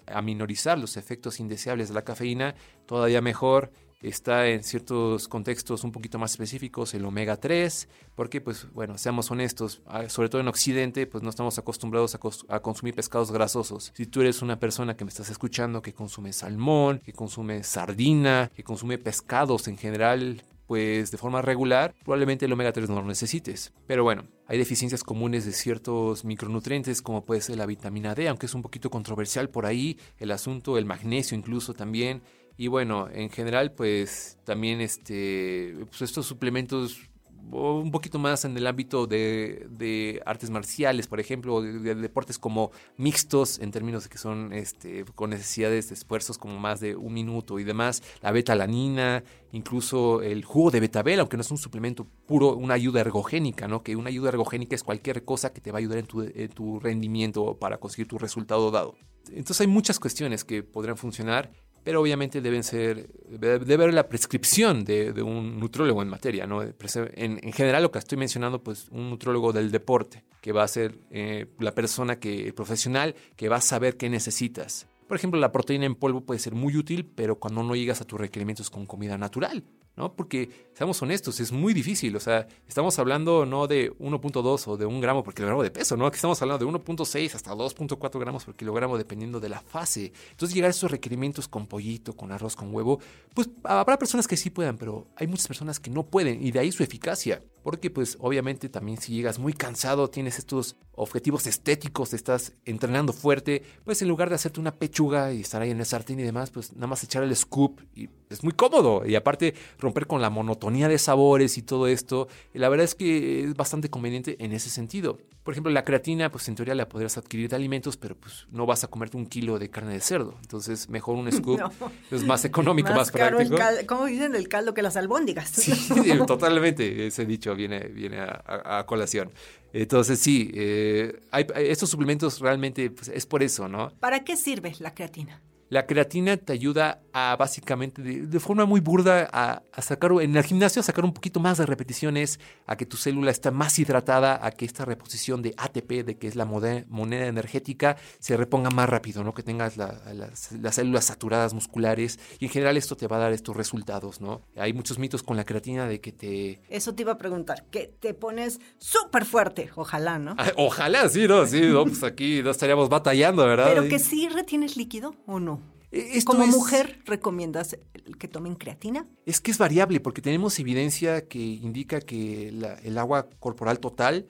aminorizar 0.07 0.77
los 0.77 0.97
efectos 0.97 1.39
indeseables 1.39 1.87
de 1.87 1.93
la 1.93 2.01
cafeína, 2.01 2.53
todavía 2.85 3.21
mejor 3.21 3.71
está 4.09 4.47
en 4.47 4.63
ciertos 4.63 5.27
contextos 5.27 5.83
un 5.83 5.91
poquito 5.91 6.17
más 6.17 6.31
específicos 6.31 6.93
el 6.93 7.05
omega 7.05 7.37
3, 7.37 7.87
porque 8.15 8.41
pues 8.41 8.71
bueno, 8.73 8.97
seamos 8.97 9.29
honestos, 9.31 9.81
ah, 9.85 10.09
sobre 10.09 10.29
todo 10.29 10.41
en 10.41 10.47
Occidente, 10.47 11.07
pues 11.07 11.23
no 11.23 11.29
estamos 11.29 11.57
acostumbrados 11.57 12.15
a, 12.15 12.59
consumir 12.59 12.95
pescados 12.95 13.31
grasosos. 13.31 13.91
Si 13.95 14.05
tú 14.05 14.21
eres 14.21 14.41
una 14.41 14.59
persona 14.59 14.95
que 14.95 15.05
me 15.05 15.09
estás 15.09 15.29
escuchando 15.29 15.81
que 15.81 15.93
consume 15.93 16.33
salmón, 16.33 16.99
que 16.99 17.13
consume 17.13 17.63
sardina, 17.63 18.51
que 18.55 18.63
consume 18.63 18.97
pescados 18.97 19.67
en 19.67 19.77
general, 19.77 20.43
pues 20.71 21.11
de 21.11 21.17
forma 21.17 21.41
regular, 21.41 21.93
probablemente 22.03 22.45
el 22.45 22.53
omega 22.53 22.71
3 22.71 22.89
no 22.89 23.01
lo 23.01 23.07
necesites. 23.07 23.73
Pero 23.87 24.03
bueno, 24.03 24.23
hay 24.47 24.57
deficiencias 24.57 25.03
comunes 25.03 25.45
de 25.45 25.51
ciertos 25.51 26.23
micronutrientes 26.23 27.01
como 27.01 27.25
puede 27.25 27.41
ser 27.41 27.57
la 27.57 27.65
vitamina 27.65 28.15
D, 28.15 28.29
aunque 28.29 28.45
es 28.45 28.53
un 28.53 28.61
poquito 28.61 28.89
controversial 28.89 29.49
por 29.49 29.65
ahí 29.65 29.99
el 30.17 30.31
asunto, 30.31 30.77
el 30.77 30.85
magnesio 30.85 31.37
incluso 31.37 31.73
también. 31.73 32.21
Y 32.61 32.67
bueno, 32.67 33.07
en 33.11 33.31
general, 33.31 33.71
pues 33.71 34.37
también 34.43 34.81
este, 34.81 35.73
pues 35.89 36.03
estos 36.03 36.27
suplementos 36.27 37.09
un 37.49 37.89
poquito 37.89 38.19
más 38.19 38.45
en 38.45 38.55
el 38.55 38.67
ámbito 38.67 39.07
de, 39.07 40.21
artes 40.27 40.51
marciales, 40.51 41.07
por 41.07 41.19
ejemplo, 41.19 41.63
de, 41.63 41.95
deportes 41.95 42.37
como 42.37 42.69
mixtos, 42.97 43.57
en 43.57 43.71
términos 43.71 44.03
de 44.03 44.09
que 44.11 44.19
son 44.19 44.53
este, 44.53 45.05
con 45.15 45.31
necesidades 45.31 45.89
de 45.89 45.95
esfuerzos 45.95 46.37
como 46.37 46.59
más 46.59 46.79
de 46.79 46.95
un 46.95 47.15
minuto 47.15 47.57
y 47.57 47.63
demás, 47.63 48.03
la 48.21 48.31
betalanina, 48.31 49.23
incluso 49.51 50.21
el 50.21 50.45
jugo 50.45 50.69
de 50.69 50.81
betabel, 50.81 51.19
aunque 51.19 51.37
no 51.37 51.41
es 51.41 51.49
un 51.49 51.57
suplemento 51.57 52.05
puro, 52.27 52.55
una 52.55 52.75
ayuda 52.75 53.01
ergogénica, 53.01 53.67
¿no? 53.67 53.81
Que 53.81 53.95
una 53.95 54.09
ayuda 54.09 54.29
ergogénica 54.29 54.75
es 54.75 54.83
cualquier 54.83 55.25
cosa 55.25 55.51
que 55.51 55.61
te 55.61 55.71
va 55.71 55.77
a 55.77 55.79
ayudar 55.79 55.97
en 55.97 56.05
tu, 56.05 56.21
en 56.21 56.49
tu 56.49 56.79
rendimiento 56.79 57.57
para 57.57 57.79
conseguir 57.79 58.07
tu 58.07 58.19
resultado 58.19 58.69
dado. 58.69 58.93
Entonces 59.29 59.61
hay 59.61 59.67
muchas 59.67 59.99
cuestiones 59.99 60.43
que 60.43 60.61
podrán 60.61 60.95
funcionar 60.95 61.51
pero 61.83 62.01
obviamente 62.01 62.41
deben 62.41 62.63
ser, 62.63 63.07
debe 63.27 63.73
haber 63.73 63.93
la 63.93 64.07
prescripción 64.07 64.83
de, 64.83 65.11
un 65.21 65.59
nutrólogo 65.59 66.01
en 66.01 66.09
materia, 66.09 66.45
¿no? 66.45 66.61
En, 66.61 66.75
en, 67.15 67.53
general 67.53 67.83
lo 67.83 67.91
que 67.91 67.99
estoy 67.99 68.17
mencionando, 68.17 68.63
pues 68.63 68.87
un 68.91 69.09
nutrólogo 69.09 69.51
del 69.51 69.71
deporte, 69.71 70.23
que 70.41 70.51
va 70.51 70.63
a 70.63 70.67
ser 70.67 70.97
eh, 71.09 71.47
la 71.59 71.73
persona 71.73 72.19
que, 72.19 72.47
el 72.47 72.53
profesional, 72.53 73.15
que 73.35 73.49
va 73.49 73.57
a 73.57 73.61
saber 73.61 73.97
qué 73.97 74.09
necesitas. 74.09 74.87
Por 75.07 75.17
ejemplo, 75.17 75.39
la 75.39 75.51
proteína 75.51 75.85
en 75.85 75.95
polvo 75.95 76.21
puede 76.21 76.39
ser 76.39 76.53
muy 76.53 76.77
útil, 76.77 77.05
pero 77.05 77.35
cuando 77.35 77.63
no 77.63 77.75
llegas 77.75 78.01
a 78.01 78.05
tus 78.05 78.19
requerimientos 78.19 78.69
con 78.69 78.85
comida 78.85 79.17
natural. 79.17 79.63
¿No? 79.95 80.15
Porque, 80.15 80.49
seamos 80.73 81.01
honestos, 81.01 81.39
es 81.39 81.51
muy 81.51 81.73
difícil. 81.73 82.15
O 82.15 82.19
sea, 82.19 82.47
estamos 82.67 82.97
hablando 82.99 83.45
no 83.45 83.67
de 83.67 83.91
1.2 83.97 84.67
o 84.67 84.77
de 84.77 84.85
1 84.85 84.99
gramo 85.01 85.23
por 85.23 85.33
kilogramo 85.33 85.63
de 85.63 85.71
peso, 85.71 85.97
¿no? 85.97 86.05
Aquí 86.05 86.15
estamos 86.15 86.41
hablando 86.41 86.65
de 86.65 86.71
1.6 86.71 87.35
hasta 87.35 87.51
2.4 87.51 88.19
gramos 88.19 88.45
por 88.45 88.55
kilogramo 88.55 88.97
dependiendo 88.97 89.39
de 89.39 89.49
la 89.49 89.61
fase. 89.61 90.11
Entonces, 90.31 90.55
llegar 90.55 90.69
a 90.69 90.71
esos 90.71 90.91
requerimientos 90.91 91.47
con 91.47 91.67
pollito, 91.67 92.15
con 92.15 92.31
arroz, 92.31 92.55
con 92.55 92.73
huevo, 92.73 92.99
pues 93.33 93.49
habrá 93.63 93.97
personas 93.97 94.27
que 94.27 94.37
sí 94.37 94.49
puedan, 94.49 94.77
pero 94.77 95.07
hay 95.15 95.27
muchas 95.27 95.47
personas 95.47 95.79
que 95.79 95.89
no 95.89 96.05
pueden 96.05 96.45
y 96.45 96.51
de 96.51 96.59
ahí 96.59 96.71
su 96.71 96.83
eficacia. 96.83 97.43
Porque 97.63 97.89
pues 97.89 98.17
obviamente 98.19 98.69
también 98.69 98.99
si 98.99 99.13
llegas 99.13 99.39
muy 99.39 99.53
cansado, 99.53 100.09
tienes 100.09 100.39
estos 100.39 100.75
objetivos 100.93 101.47
estéticos, 101.47 102.13
estás 102.13 102.53
entrenando 102.65 103.13
fuerte, 103.13 103.63
pues 103.85 104.01
en 104.01 104.07
lugar 104.07 104.29
de 104.29 104.35
hacerte 104.35 104.59
una 104.59 104.75
pechuga 104.75 105.33
y 105.33 105.41
estar 105.41 105.61
ahí 105.61 105.71
en 105.71 105.79
el 105.79 105.85
sartén 105.85 106.19
y 106.19 106.23
demás, 106.23 106.51
pues 106.51 106.73
nada 106.73 106.87
más 106.87 107.03
echar 107.03 107.23
el 107.23 107.35
scoop 107.35 107.81
y 107.95 108.09
es 108.29 108.43
muy 108.43 108.53
cómodo. 108.53 109.05
Y 109.05 109.15
aparte 109.15 109.53
romper 109.79 110.07
con 110.07 110.21
la 110.21 110.29
monotonía 110.29 110.87
de 110.87 110.97
sabores 110.97 111.57
y 111.57 111.61
todo 111.61 111.87
esto, 111.87 112.27
y 112.53 112.59
la 112.59 112.69
verdad 112.69 112.85
es 112.85 112.95
que 112.95 113.43
es 113.43 113.55
bastante 113.55 113.89
conveniente 113.89 114.37
en 114.43 114.51
ese 114.51 114.69
sentido. 114.69 115.17
Por 115.43 115.55
ejemplo, 115.55 115.71
la 115.71 115.83
creatina, 115.83 116.31
pues 116.31 116.47
en 116.49 116.55
teoría 116.55 116.75
la 116.75 116.87
podrías 116.87 117.17
adquirir 117.17 117.49
de 117.49 117.55
alimentos, 117.55 117.97
pero 117.97 118.15
pues 118.15 118.45
no 118.51 118.67
vas 118.67 118.83
a 118.83 118.87
comerte 118.87 119.17
un 119.17 119.25
kilo 119.25 119.57
de 119.57 119.71
carne 119.71 119.93
de 119.93 119.99
cerdo. 119.99 120.35
Entonces, 120.41 120.87
mejor 120.87 121.15
un 121.15 121.31
scoop 121.31 121.59
es 122.11 122.23
más 122.23 122.45
económico, 122.45 122.89
más, 122.89 122.97
más 122.97 123.11
práctico. 123.11 123.57
¿Cómo 123.87 124.05
dicen 124.05 124.35
el 124.35 124.47
caldo 124.47 124.75
que 124.75 124.83
las 124.83 124.97
albóndigas? 124.97 125.49
Sí, 125.49 125.73
totalmente. 126.27 127.07
Ese 127.07 127.25
dicho 127.25 127.50
viene, 127.55 127.79
viene 127.87 128.19
a, 128.19 128.83
colación. 128.87 129.31
Entonces, 129.73 130.19
sí, 130.19 130.51
eh, 130.53 131.21
estos 131.55 131.89
suplementos 131.89 132.39
realmente 132.39 132.89
pues, 132.89 133.07
es 133.07 133.25
por 133.25 133.43
eso, 133.43 133.67
¿no? 133.67 133.91
¿Para 133.99 134.23
qué 134.23 134.35
sirve 134.35 134.73
la 134.79 134.93
creatina? 134.93 135.41
La 135.71 135.87
creatina 135.87 136.35
te 136.35 136.51
ayuda 136.51 137.01
a 137.13 137.33
básicamente, 137.37 138.01
de, 138.01 138.39
forma 138.41 138.65
muy 138.65 138.81
burda, 138.81 139.29
a, 139.31 139.63
sacar 139.81 140.11
en 140.19 140.35
el 140.35 140.43
gimnasio 140.43 140.81
a 140.81 140.83
sacar 140.83 141.05
un 141.05 141.13
poquito 141.13 141.39
más 141.39 141.59
de 141.59 141.65
repeticiones, 141.65 142.41
a 142.67 142.75
que 142.75 142.85
tu 142.85 142.97
célula 142.97 143.31
esté 143.31 143.51
más 143.51 143.79
hidratada, 143.79 144.45
a 144.45 144.51
que 144.51 144.65
esta 144.65 144.83
reposición 144.83 145.41
de 145.41 145.53
ATP, 145.55 146.05
de 146.05 146.17
que 146.17 146.27
es 146.27 146.35
la 146.35 146.43
moneda 146.43 147.25
energética, 147.25 147.95
se 148.19 148.35
reponga 148.35 148.69
más 148.69 148.89
rápido, 148.89 149.23
¿no? 149.23 149.33
Que 149.33 149.43
tengas 149.43 149.77
las, 149.77 150.51
las, 150.51 150.75
células 150.75 151.05
saturadas 151.05 151.53
musculares 151.53 152.19
y 152.39 152.45
en 152.47 152.51
general 152.51 152.75
esto 152.75 152.97
te 152.97 153.07
va 153.07 153.15
a 153.15 153.19
dar 153.19 153.31
estos 153.31 153.55
resultados, 153.55 154.19
¿no? 154.19 154.41
Hay 154.57 154.73
muchos 154.73 154.99
mitos 154.99 155.23
con 155.23 155.37
la 155.37 155.45
creatina 155.45 155.87
de 155.87 156.01
que 156.01 156.11
te... 156.11 156.61
Eso 156.67 156.93
te 156.95 157.03
iba 157.03 157.13
a 157.13 157.17
preguntar, 157.17 157.63
que 157.71 157.87
te 157.87 158.13
pones 158.13 158.59
súper 158.77 159.23
fuerte, 159.23 159.69
ojalá, 159.75 160.19
¿no? 160.19 160.35
Ah, 160.37 160.51
ojalá, 160.57 161.07
sí, 161.07 161.29
¿no? 161.29 161.45
Sí, 161.45 161.61
no, 161.61 161.85
pues 161.85 162.03
aquí 162.03 162.43
no 162.43 162.51
estaríamos 162.51 162.89
batallando, 162.89 163.45
¿verdad? 163.45 163.67
Pero 163.69 163.87
que 163.87 163.99
sí 163.99 164.27
retienes 164.27 164.75
líquido 164.75 165.15
o 165.25 165.39
no. 165.39 165.60
E, 165.91 166.23
¿Como 166.23 166.47
mujer 166.47 167.01
recomiendas 167.05 167.77
que 168.17 168.27
tomen 168.29 168.55
creatina? 168.55 169.05
Es 169.25 169.41
que 169.41 169.51
es 169.51 169.57
variable 169.57 169.99
porque 169.99 170.21
tenemos 170.21 170.57
evidencia 170.57 171.27
que 171.27 171.39
indica 171.39 171.99
que 171.99 172.47
el 172.47 172.97
agua 172.97 173.29
corporal 173.39 173.79
total 173.79 174.27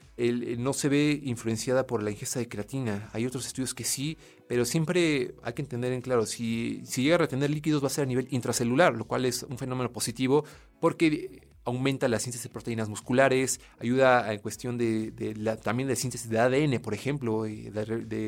no 0.58 0.74
se 0.74 0.90
ve 0.90 1.20
influenciada 1.24 1.86
por 1.86 2.02
la 2.02 2.10
ingesta 2.10 2.40
de 2.40 2.48
creatina. 2.48 3.10
Hay 3.14 3.28
otros 3.28 3.46
estudios 3.46 3.76
que 3.76 3.84
sí, 3.84 4.18
pero 4.48 4.66
siempre 4.66 5.36
hay 5.44 5.54
que 5.54 5.62
entender 5.62 5.94
en 5.94 6.02
claro, 6.02 6.26
si, 6.26 6.82
si 6.86 7.04
llega 7.04 7.16
a 7.16 7.20
retener 7.20 7.52
líquidos 7.52 7.84
va 7.84 7.88
a 7.88 7.92
ser 7.92 8.04
a 8.04 8.08
nivel 8.08 8.28
intracelular, 8.32 8.96
lo 8.96 9.06
cual 9.06 9.26
es 9.26 9.44
un 9.44 9.58
fenómeno 9.58 9.92
positivo 9.92 10.44
porque 10.80 11.51
aumenta 11.64 12.08
la 12.08 12.20
síntesis 12.20 12.44
de 12.44 12.50
proteínas 12.50 12.90
musculares, 12.90 13.60
ayuda 13.80 14.32
en 14.34 14.40
cuestión 14.40 14.78
de, 14.78 15.34
la, 15.38 15.58
también 15.58 15.88
de 15.88 15.96
síntesis 15.96 16.30
de 16.30 16.40
ADN, 16.40 16.82
por 16.82 16.94
ejemplo, 16.94 17.44
de, 17.44 17.72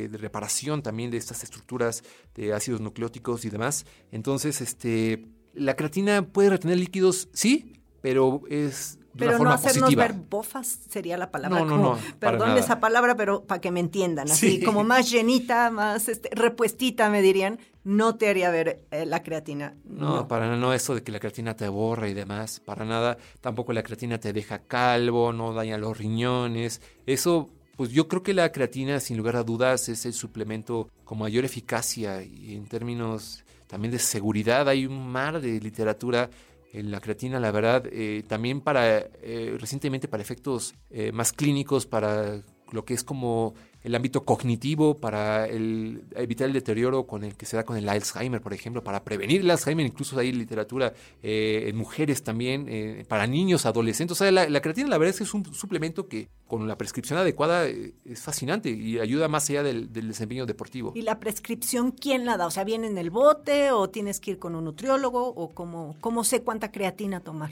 de, 0.09 0.17
reparación 0.17 0.83
también 0.83 1.11
de 1.11 1.17
estas 1.17 1.43
estructuras 1.43 2.03
de 2.35 2.53
ácidos 2.53 2.81
nucleóticos 2.81 3.45
y 3.45 3.49
demás. 3.49 3.85
Entonces, 4.11 4.61
este, 4.61 5.25
la 5.53 5.75
creatina 5.75 6.27
puede 6.27 6.51
retener 6.51 6.77
líquidos, 6.77 7.29
sí, 7.33 7.81
pero 8.01 8.41
es 8.49 8.99
pero 9.17 9.39
no 9.39 9.51
hacernos 9.51 9.95
ver 9.95 10.13
bofas 10.13 10.79
sería 10.89 11.17
la 11.17 11.31
palabra. 11.31 11.59
No, 11.59 11.65
no, 11.65 11.77
no. 11.77 11.97
Perdón 12.19 12.57
esa 12.57 12.79
palabra, 12.79 13.15
pero 13.15 13.43
para 13.43 13.61
que 13.61 13.71
me 13.71 13.79
entiendan. 13.79 14.29
Así 14.29 14.61
como 14.63 14.83
más 14.83 15.09
llenita, 15.09 15.69
más 15.69 16.09
este, 16.09 16.29
repuestita, 16.33 17.09
me 17.09 17.21
dirían. 17.21 17.59
No 17.83 18.15
te 18.15 18.29
haría 18.29 18.49
ver 18.49 18.85
eh, 18.91 19.05
la 19.05 19.23
creatina. 19.23 19.75
No, 19.83 20.27
para 20.27 20.45
nada. 20.45 20.57
No 20.57 20.73
eso 20.73 20.95
de 20.95 21.03
que 21.03 21.11
la 21.11 21.19
creatina 21.19 21.55
te 21.55 21.67
borra 21.67 22.07
y 22.07 22.13
demás. 22.13 22.61
Para 22.61 22.85
nada. 22.85 23.17
Tampoco 23.41 23.73
la 23.73 23.83
creatina 23.83 24.19
te 24.19 24.31
deja 24.31 24.59
calvo, 24.59 25.33
no 25.33 25.53
daña 25.53 25.77
los 25.77 25.97
riñones. 25.97 26.81
Eso 27.05 27.49
pues 27.75 27.89
yo 27.89 28.07
creo 28.07 28.21
que 28.21 28.33
la 28.33 28.51
creatina, 28.51 28.99
sin 28.99 29.17
lugar 29.17 29.35
a 29.35 29.43
dudas, 29.43 29.89
es 29.89 30.05
el 30.05 30.13
suplemento 30.13 30.89
con 31.03 31.17
mayor 31.17 31.43
eficacia 31.43 32.21
y 32.21 32.55
en 32.55 32.67
términos 32.67 33.43
también 33.67 33.91
de 33.91 33.99
seguridad. 33.99 34.69
Hay 34.69 34.85
un 34.85 35.11
mar 35.11 35.41
de 35.41 35.59
literatura 35.59 36.29
la 36.73 36.99
creatina, 36.99 37.39
la 37.39 37.51
verdad, 37.51 37.85
eh, 37.91 38.23
también 38.27 38.61
para, 38.61 38.97
eh, 38.97 39.55
recientemente 39.59 40.07
para 40.07 40.23
efectos 40.23 40.73
eh, 40.89 41.11
más 41.11 41.31
clínicos, 41.31 41.85
para 41.85 42.41
lo 42.71 42.83
que 42.83 42.95
es 42.95 43.03
como 43.03 43.53
el 43.83 43.95
ámbito 43.95 44.23
cognitivo 44.23 44.95
para 44.95 45.47
evitar 45.47 46.47
el 46.47 46.53
deterioro 46.53 47.05
con 47.05 47.23
el 47.23 47.35
que 47.35 47.45
se 47.45 47.57
da 47.57 47.63
con 47.63 47.77
el 47.77 47.87
Alzheimer, 47.89 48.41
por 48.41 48.53
ejemplo, 48.53 48.83
para 48.83 49.03
prevenir 49.03 49.41
el 49.41 49.51
Alzheimer, 49.51 49.85
incluso 49.85 50.17
hay 50.17 50.31
literatura 50.31 50.93
eh, 51.21 51.65
en 51.67 51.75
mujeres 51.75 52.23
también, 52.23 52.67
eh, 52.69 53.05
para 53.07 53.27
niños, 53.27 53.65
adolescentes. 53.65 54.13
O 54.13 54.23
sea, 54.23 54.31
la, 54.31 54.61
creatina 54.61 54.87
la 54.89 54.97
verdad 54.97 55.11
es 55.11 55.17
que 55.17 55.23
es 55.25 55.33
un 55.33 55.53
suplemento 55.53 56.07
que 56.07 56.29
con 56.47 56.67
la 56.67 56.77
prescripción 56.77 57.19
adecuada 57.19 57.67
eh, 57.67 57.93
es 58.05 58.21
fascinante 58.21 58.69
y 58.69 58.99
ayuda 58.99 59.27
más 59.27 59.49
allá 59.49 59.63
del, 59.63 59.91
desempeño 59.91 60.45
deportivo. 60.45 60.93
¿Y 60.95 61.01
la 61.01 61.19
prescripción 61.19 61.91
quién 61.91 62.25
la 62.25 62.37
da? 62.37 62.47
O 62.47 62.51
sea, 62.51 62.63
¿viene 62.63 62.87
en 62.87 62.97
el 62.97 63.09
bote 63.09 63.71
o 63.71 63.89
tienes 63.89 64.19
que 64.19 64.31
ir 64.31 64.39
con 64.39 64.55
un 64.55 64.65
nutriólogo 64.65 65.27
o 65.27 65.49
cómo, 65.49 65.95
cómo 65.99 66.23
sé 66.23 66.41
cuánta 66.41 66.71
creatina 66.71 67.19
tomar? 67.19 67.51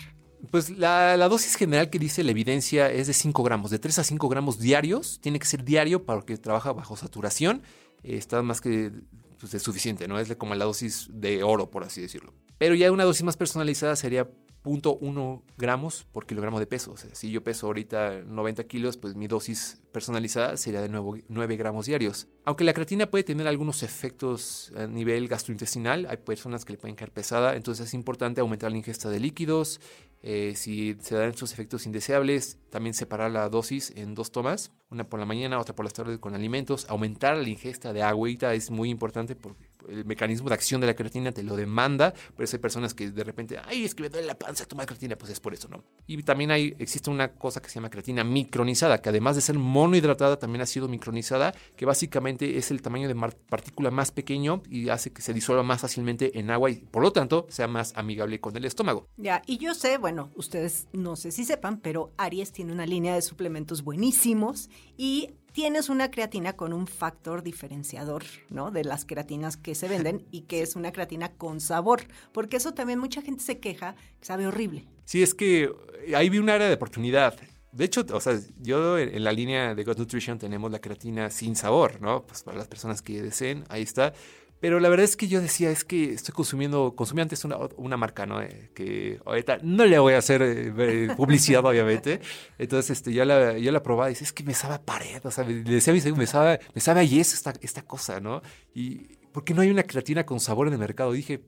Pues 0.50 0.70
la, 0.70 1.18
dosis 1.28 1.56
general 1.56 1.90
que 1.90 2.00
dice 2.00 2.24
la 2.24 2.32
evidencia 2.32 2.92
es 2.92 3.08
de 3.08 3.14
5 3.14 3.44
gramos, 3.44 3.72
de 3.72 3.80
3 3.80 4.00
a 4.00 4.04
5 4.04 4.30
gramos 4.30 4.60
diarios. 4.60 5.20
Tiene 5.22 5.40
que 5.40 5.46
ser 5.46 5.64
diario 5.64 6.06
para 6.06 6.22
que 6.22 6.38
trabaja 6.38 6.74
bajo 6.74 6.98
saturación. 6.98 7.62
está 8.04 8.42
más 8.42 8.60
que 8.62 8.92
pues, 9.40 9.54
es 9.54 9.62
suficiente, 9.62 10.08
¿no? 10.08 10.20
Es 10.20 10.36
como 10.36 10.56
la 10.56 10.66
dosis 10.66 11.08
de 11.12 11.44
oro, 11.44 11.70
por 11.70 11.84
así 11.84 12.02
decirlo. 12.02 12.34
Pero 12.58 12.76
ya 12.76 12.92
una 12.92 13.04
dosis 13.04 13.24
más 13.24 13.38
personalizada 13.38 13.96
sería 13.96 14.30
0.1 14.64 15.42
gramos 15.58 16.06
por 16.12 16.26
kilogramo 16.26 16.60
de 16.60 16.68
peso. 16.68 16.92
O 16.92 16.98
sea, 16.98 17.14
si 17.14 17.32
yo 17.32 17.44
peso 17.44 17.68
ahorita 17.68 18.22
90 18.26 18.64
kilos, 18.66 18.98
pues 18.98 19.16
mi 19.16 19.28
dosis 19.28 19.82
personalizada 19.92 20.58
sería 20.58 20.82
de 20.82 20.90
nuevo 20.90 21.18
9 21.28 21.58
gramos 21.58 21.86
diarios. 21.86 22.28
Aunque 22.46 22.64
la 22.64 22.74
creatina 22.74 23.10
puede 23.10 23.24
tener 23.24 23.48
algunos 23.48 23.84
efectos 23.84 24.72
a 24.76 24.88
nivel 24.88 25.28
gastrointestinal, 25.28 26.08
hay 26.10 26.18
personas 26.18 26.66
que 26.66 26.74
le 26.74 26.80
pueden 26.80 26.96
caer 26.96 27.12
pesada, 27.12 27.56
entonces 27.56 27.88
es 27.88 27.94
importante 27.94 28.42
aumentar 28.42 28.72
la 28.72 28.78
ingesta 28.78 29.10
de 29.10 29.20
líquidos, 29.20 29.80
eh, 30.24 30.54
si 30.56 30.96
se 31.02 31.16
dan 31.16 31.30
estos 31.30 31.52
efectos 31.52 31.86
indeseables, 31.88 32.60
también 32.70 32.94
separar 32.94 33.32
la 33.32 33.50
dosis 33.50 33.92
en 33.96 34.14
dos 34.14 34.32
tomas, 34.32 34.72
una 34.92 35.04
por 35.04 35.20
la 35.20 35.26
mañana, 35.26 35.60
otra 35.60 35.74
por 35.74 35.84
las 35.84 35.94
tardes 35.94 36.20
con 36.20 36.36
alimentos. 36.36 36.86
Aumentar 36.90 37.38
la 37.38 37.50
ingesta 37.50 37.92
de 37.92 38.04
agüita 38.04 38.54
es 38.54 38.70
muy 38.70 38.90
importante 38.90 39.36
porque 39.36 39.71
el 39.90 40.06
mecanismo 40.06 40.50
de 40.50 40.56
acción 40.56 40.82
de 40.82 40.88
la 40.88 40.96
creatina 40.96 41.32
te 41.32 41.44
lo 41.44 41.56
demanda. 41.56 42.14
Por 42.36 42.44
eso 42.44 42.56
hay 42.56 42.62
personas 42.62 42.94
que 42.94 43.12
de 43.12 43.24
repente, 43.24 43.60
ay, 43.66 43.86
es 43.86 43.96
que 43.96 44.04
me 44.04 44.10
duele 44.10 44.28
la 44.28 44.38
panza, 44.38 44.66
tomar 44.66 44.86
creatina, 44.86 45.16
pues 45.18 45.32
es 45.32 45.40
por 45.40 45.54
eso, 45.54 45.68
¿no? 45.68 45.84
Y 46.08 46.22
también 46.24 46.52
hay, 46.52 46.76
existe 46.80 47.10
una 47.10 47.34
cosa 47.34 47.62
que 47.62 47.70
se 47.70 47.76
llama 47.76 47.90
creatina 47.90 48.24
micronizada, 48.24 49.02
que 49.02 49.10
además 49.10 49.36
de 49.36 49.42
ser 49.42 49.58
monohidratada, 49.58 50.38
también 50.40 50.62
ha 50.62 50.66
sido 50.66 50.88
micronizada, 50.88 51.54
que 51.76 51.86
básicamente 51.86 52.58
es 52.58 52.72
el 52.72 52.82
tamaño 52.82 53.08
de 53.08 53.16
partícula 53.50 53.92
más 53.92 54.12
pequeño 54.12 54.64
y 54.70 54.90
hace 54.90 55.12
que 55.12 55.22
se 55.22 55.34
disuelva 55.34 55.64
más 55.64 55.82
fácilmente 55.82 56.40
en 56.40 56.50
agua 56.50 56.70
y 56.70 56.76
por 56.76 57.04
lo 57.04 57.12
tanto 57.12 57.48
sea 57.50 57.68
más 57.68 57.94
amigable 57.96 58.40
con 58.40 58.56
el 58.56 58.66
estómago. 58.66 59.08
Ya, 59.18 59.42
y 59.46 59.58
yo 59.58 59.74
sé, 59.74 59.98
bueno, 59.98 60.32
ustedes 60.36 60.88
no 60.94 61.16
sé 61.16 61.32
si 61.32 61.46
sepan, 61.46 61.80
pero 61.80 62.12
Aries 62.18 62.52
tiene 62.52 62.74
una 62.74 62.86
línea 62.86 63.16
de 63.16 63.22
suplementos 63.22 63.84
buenísimos 63.84 64.70
y 64.98 65.32
tienes 65.52 65.90
una 65.90 66.12
creatina 66.12 66.54
con 66.54 66.74
un 66.74 66.88
factor 66.88 67.44
diferenciador, 67.44 68.24
¿no? 68.50 68.72
De 68.72 68.84
las 68.84 69.06
creatinas 69.06 69.58
que 69.58 69.76
se 69.76 69.88
venden 69.88 70.26
y 70.32 70.42
que 70.42 70.62
es 70.62 70.76
una 70.76 70.92
creatina 70.92 71.34
con 71.34 71.60
sabor, 71.60 72.02
porque 72.32 72.58
eso 72.58 72.74
también 72.74 73.00
mucha 73.00 73.22
gente 73.22 73.44
se 73.44 73.60
queja, 73.60 73.96
que 74.20 74.26
sabe 74.26 74.48
horrible. 74.48 74.88
Sí, 75.06 75.22
es 75.22 75.34
que 75.34 75.72
ahí 76.16 76.30
vi 76.30 76.40
un 76.40 76.50
área 76.50 76.68
de 76.68 76.76
oportunidad. 76.76 77.36
De 77.72 77.86
hecho, 77.86 78.06
o 78.12 78.20
sea, 78.20 78.38
yo 78.60 78.98
en 78.98 79.24
la 79.24 79.32
línea 79.32 79.74
de 79.76 79.84
God 79.84 79.98
Nutrition 79.98 80.38
tenemos 80.38 80.72
la 80.72 80.80
creatina 80.80 81.30
sin 81.30 81.56
sabor, 81.56 82.02
¿no? 82.02 82.26
Pues 82.26 82.44
para 82.44 82.58
las 82.58 82.68
personas 82.68 83.02
que 83.02 83.22
deseen, 83.22 83.64
ahí 83.70 83.82
está. 83.82 84.14
Pero 84.62 84.80
la 84.80 84.90
verdad 84.90 85.06
es 85.06 85.18
que 85.18 85.28
yo 85.28 85.42
decía, 85.42 85.72
es 85.72 85.84
que 85.84 86.14
estoy 86.14 86.36
consumiendo, 86.36 86.96
consumí 86.96 87.22
antes 87.22 87.44
una, 87.44 87.58
una 87.78 87.98
marca, 87.98 88.28
¿no? 88.28 88.42
Eh, 88.42 88.70
que 88.76 89.20
ahorita 89.26 89.58
no 89.64 89.86
le 89.86 89.98
voy 89.98 90.14
a 90.14 90.20
hacer 90.20 90.44
eh, 90.44 91.10
publicidad, 91.18 91.66
obviamente. 91.66 92.22
Entonces, 92.60 93.00
este, 93.00 93.12
yo 93.12 93.26
la, 93.26 93.58
yo 93.58 93.72
la 93.72 93.82
probaba 93.82 94.10
y 94.10 94.14
decía, 94.14 94.26
es 94.26 94.34
que 94.34 94.44
me 94.44 94.54
sabe 94.54 94.76
a 94.76 94.82
pared, 94.82 95.20
o 95.26 95.32
sea, 95.32 95.44
le 95.44 95.64
decía 95.64 95.92
a 95.92 95.96
mi 95.96 96.12
me 96.12 96.28
sabe, 96.28 96.60
me 96.76 96.80
sabe 96.80 97.00
a 97.00 97.04
yeso 97.04 97.34
esta, 97.34 97.54
esta 97.62 97.82
cosa, 97.82 98.20
¿no? 98.20 98.44
Y, 98.76 99.18
¿por 99.32 99.44
qué 99.44 99.56
no 99.56 99.62
hay 99.62 99.72
una 99.72 99.84
creatina 99.84 100.26
con 100.26 100.40
sabor 100.40 100.68
en 100.68 100.74
el 100.74 100.80
mercado? 100.80 101.12
Dije, 101.12 101.42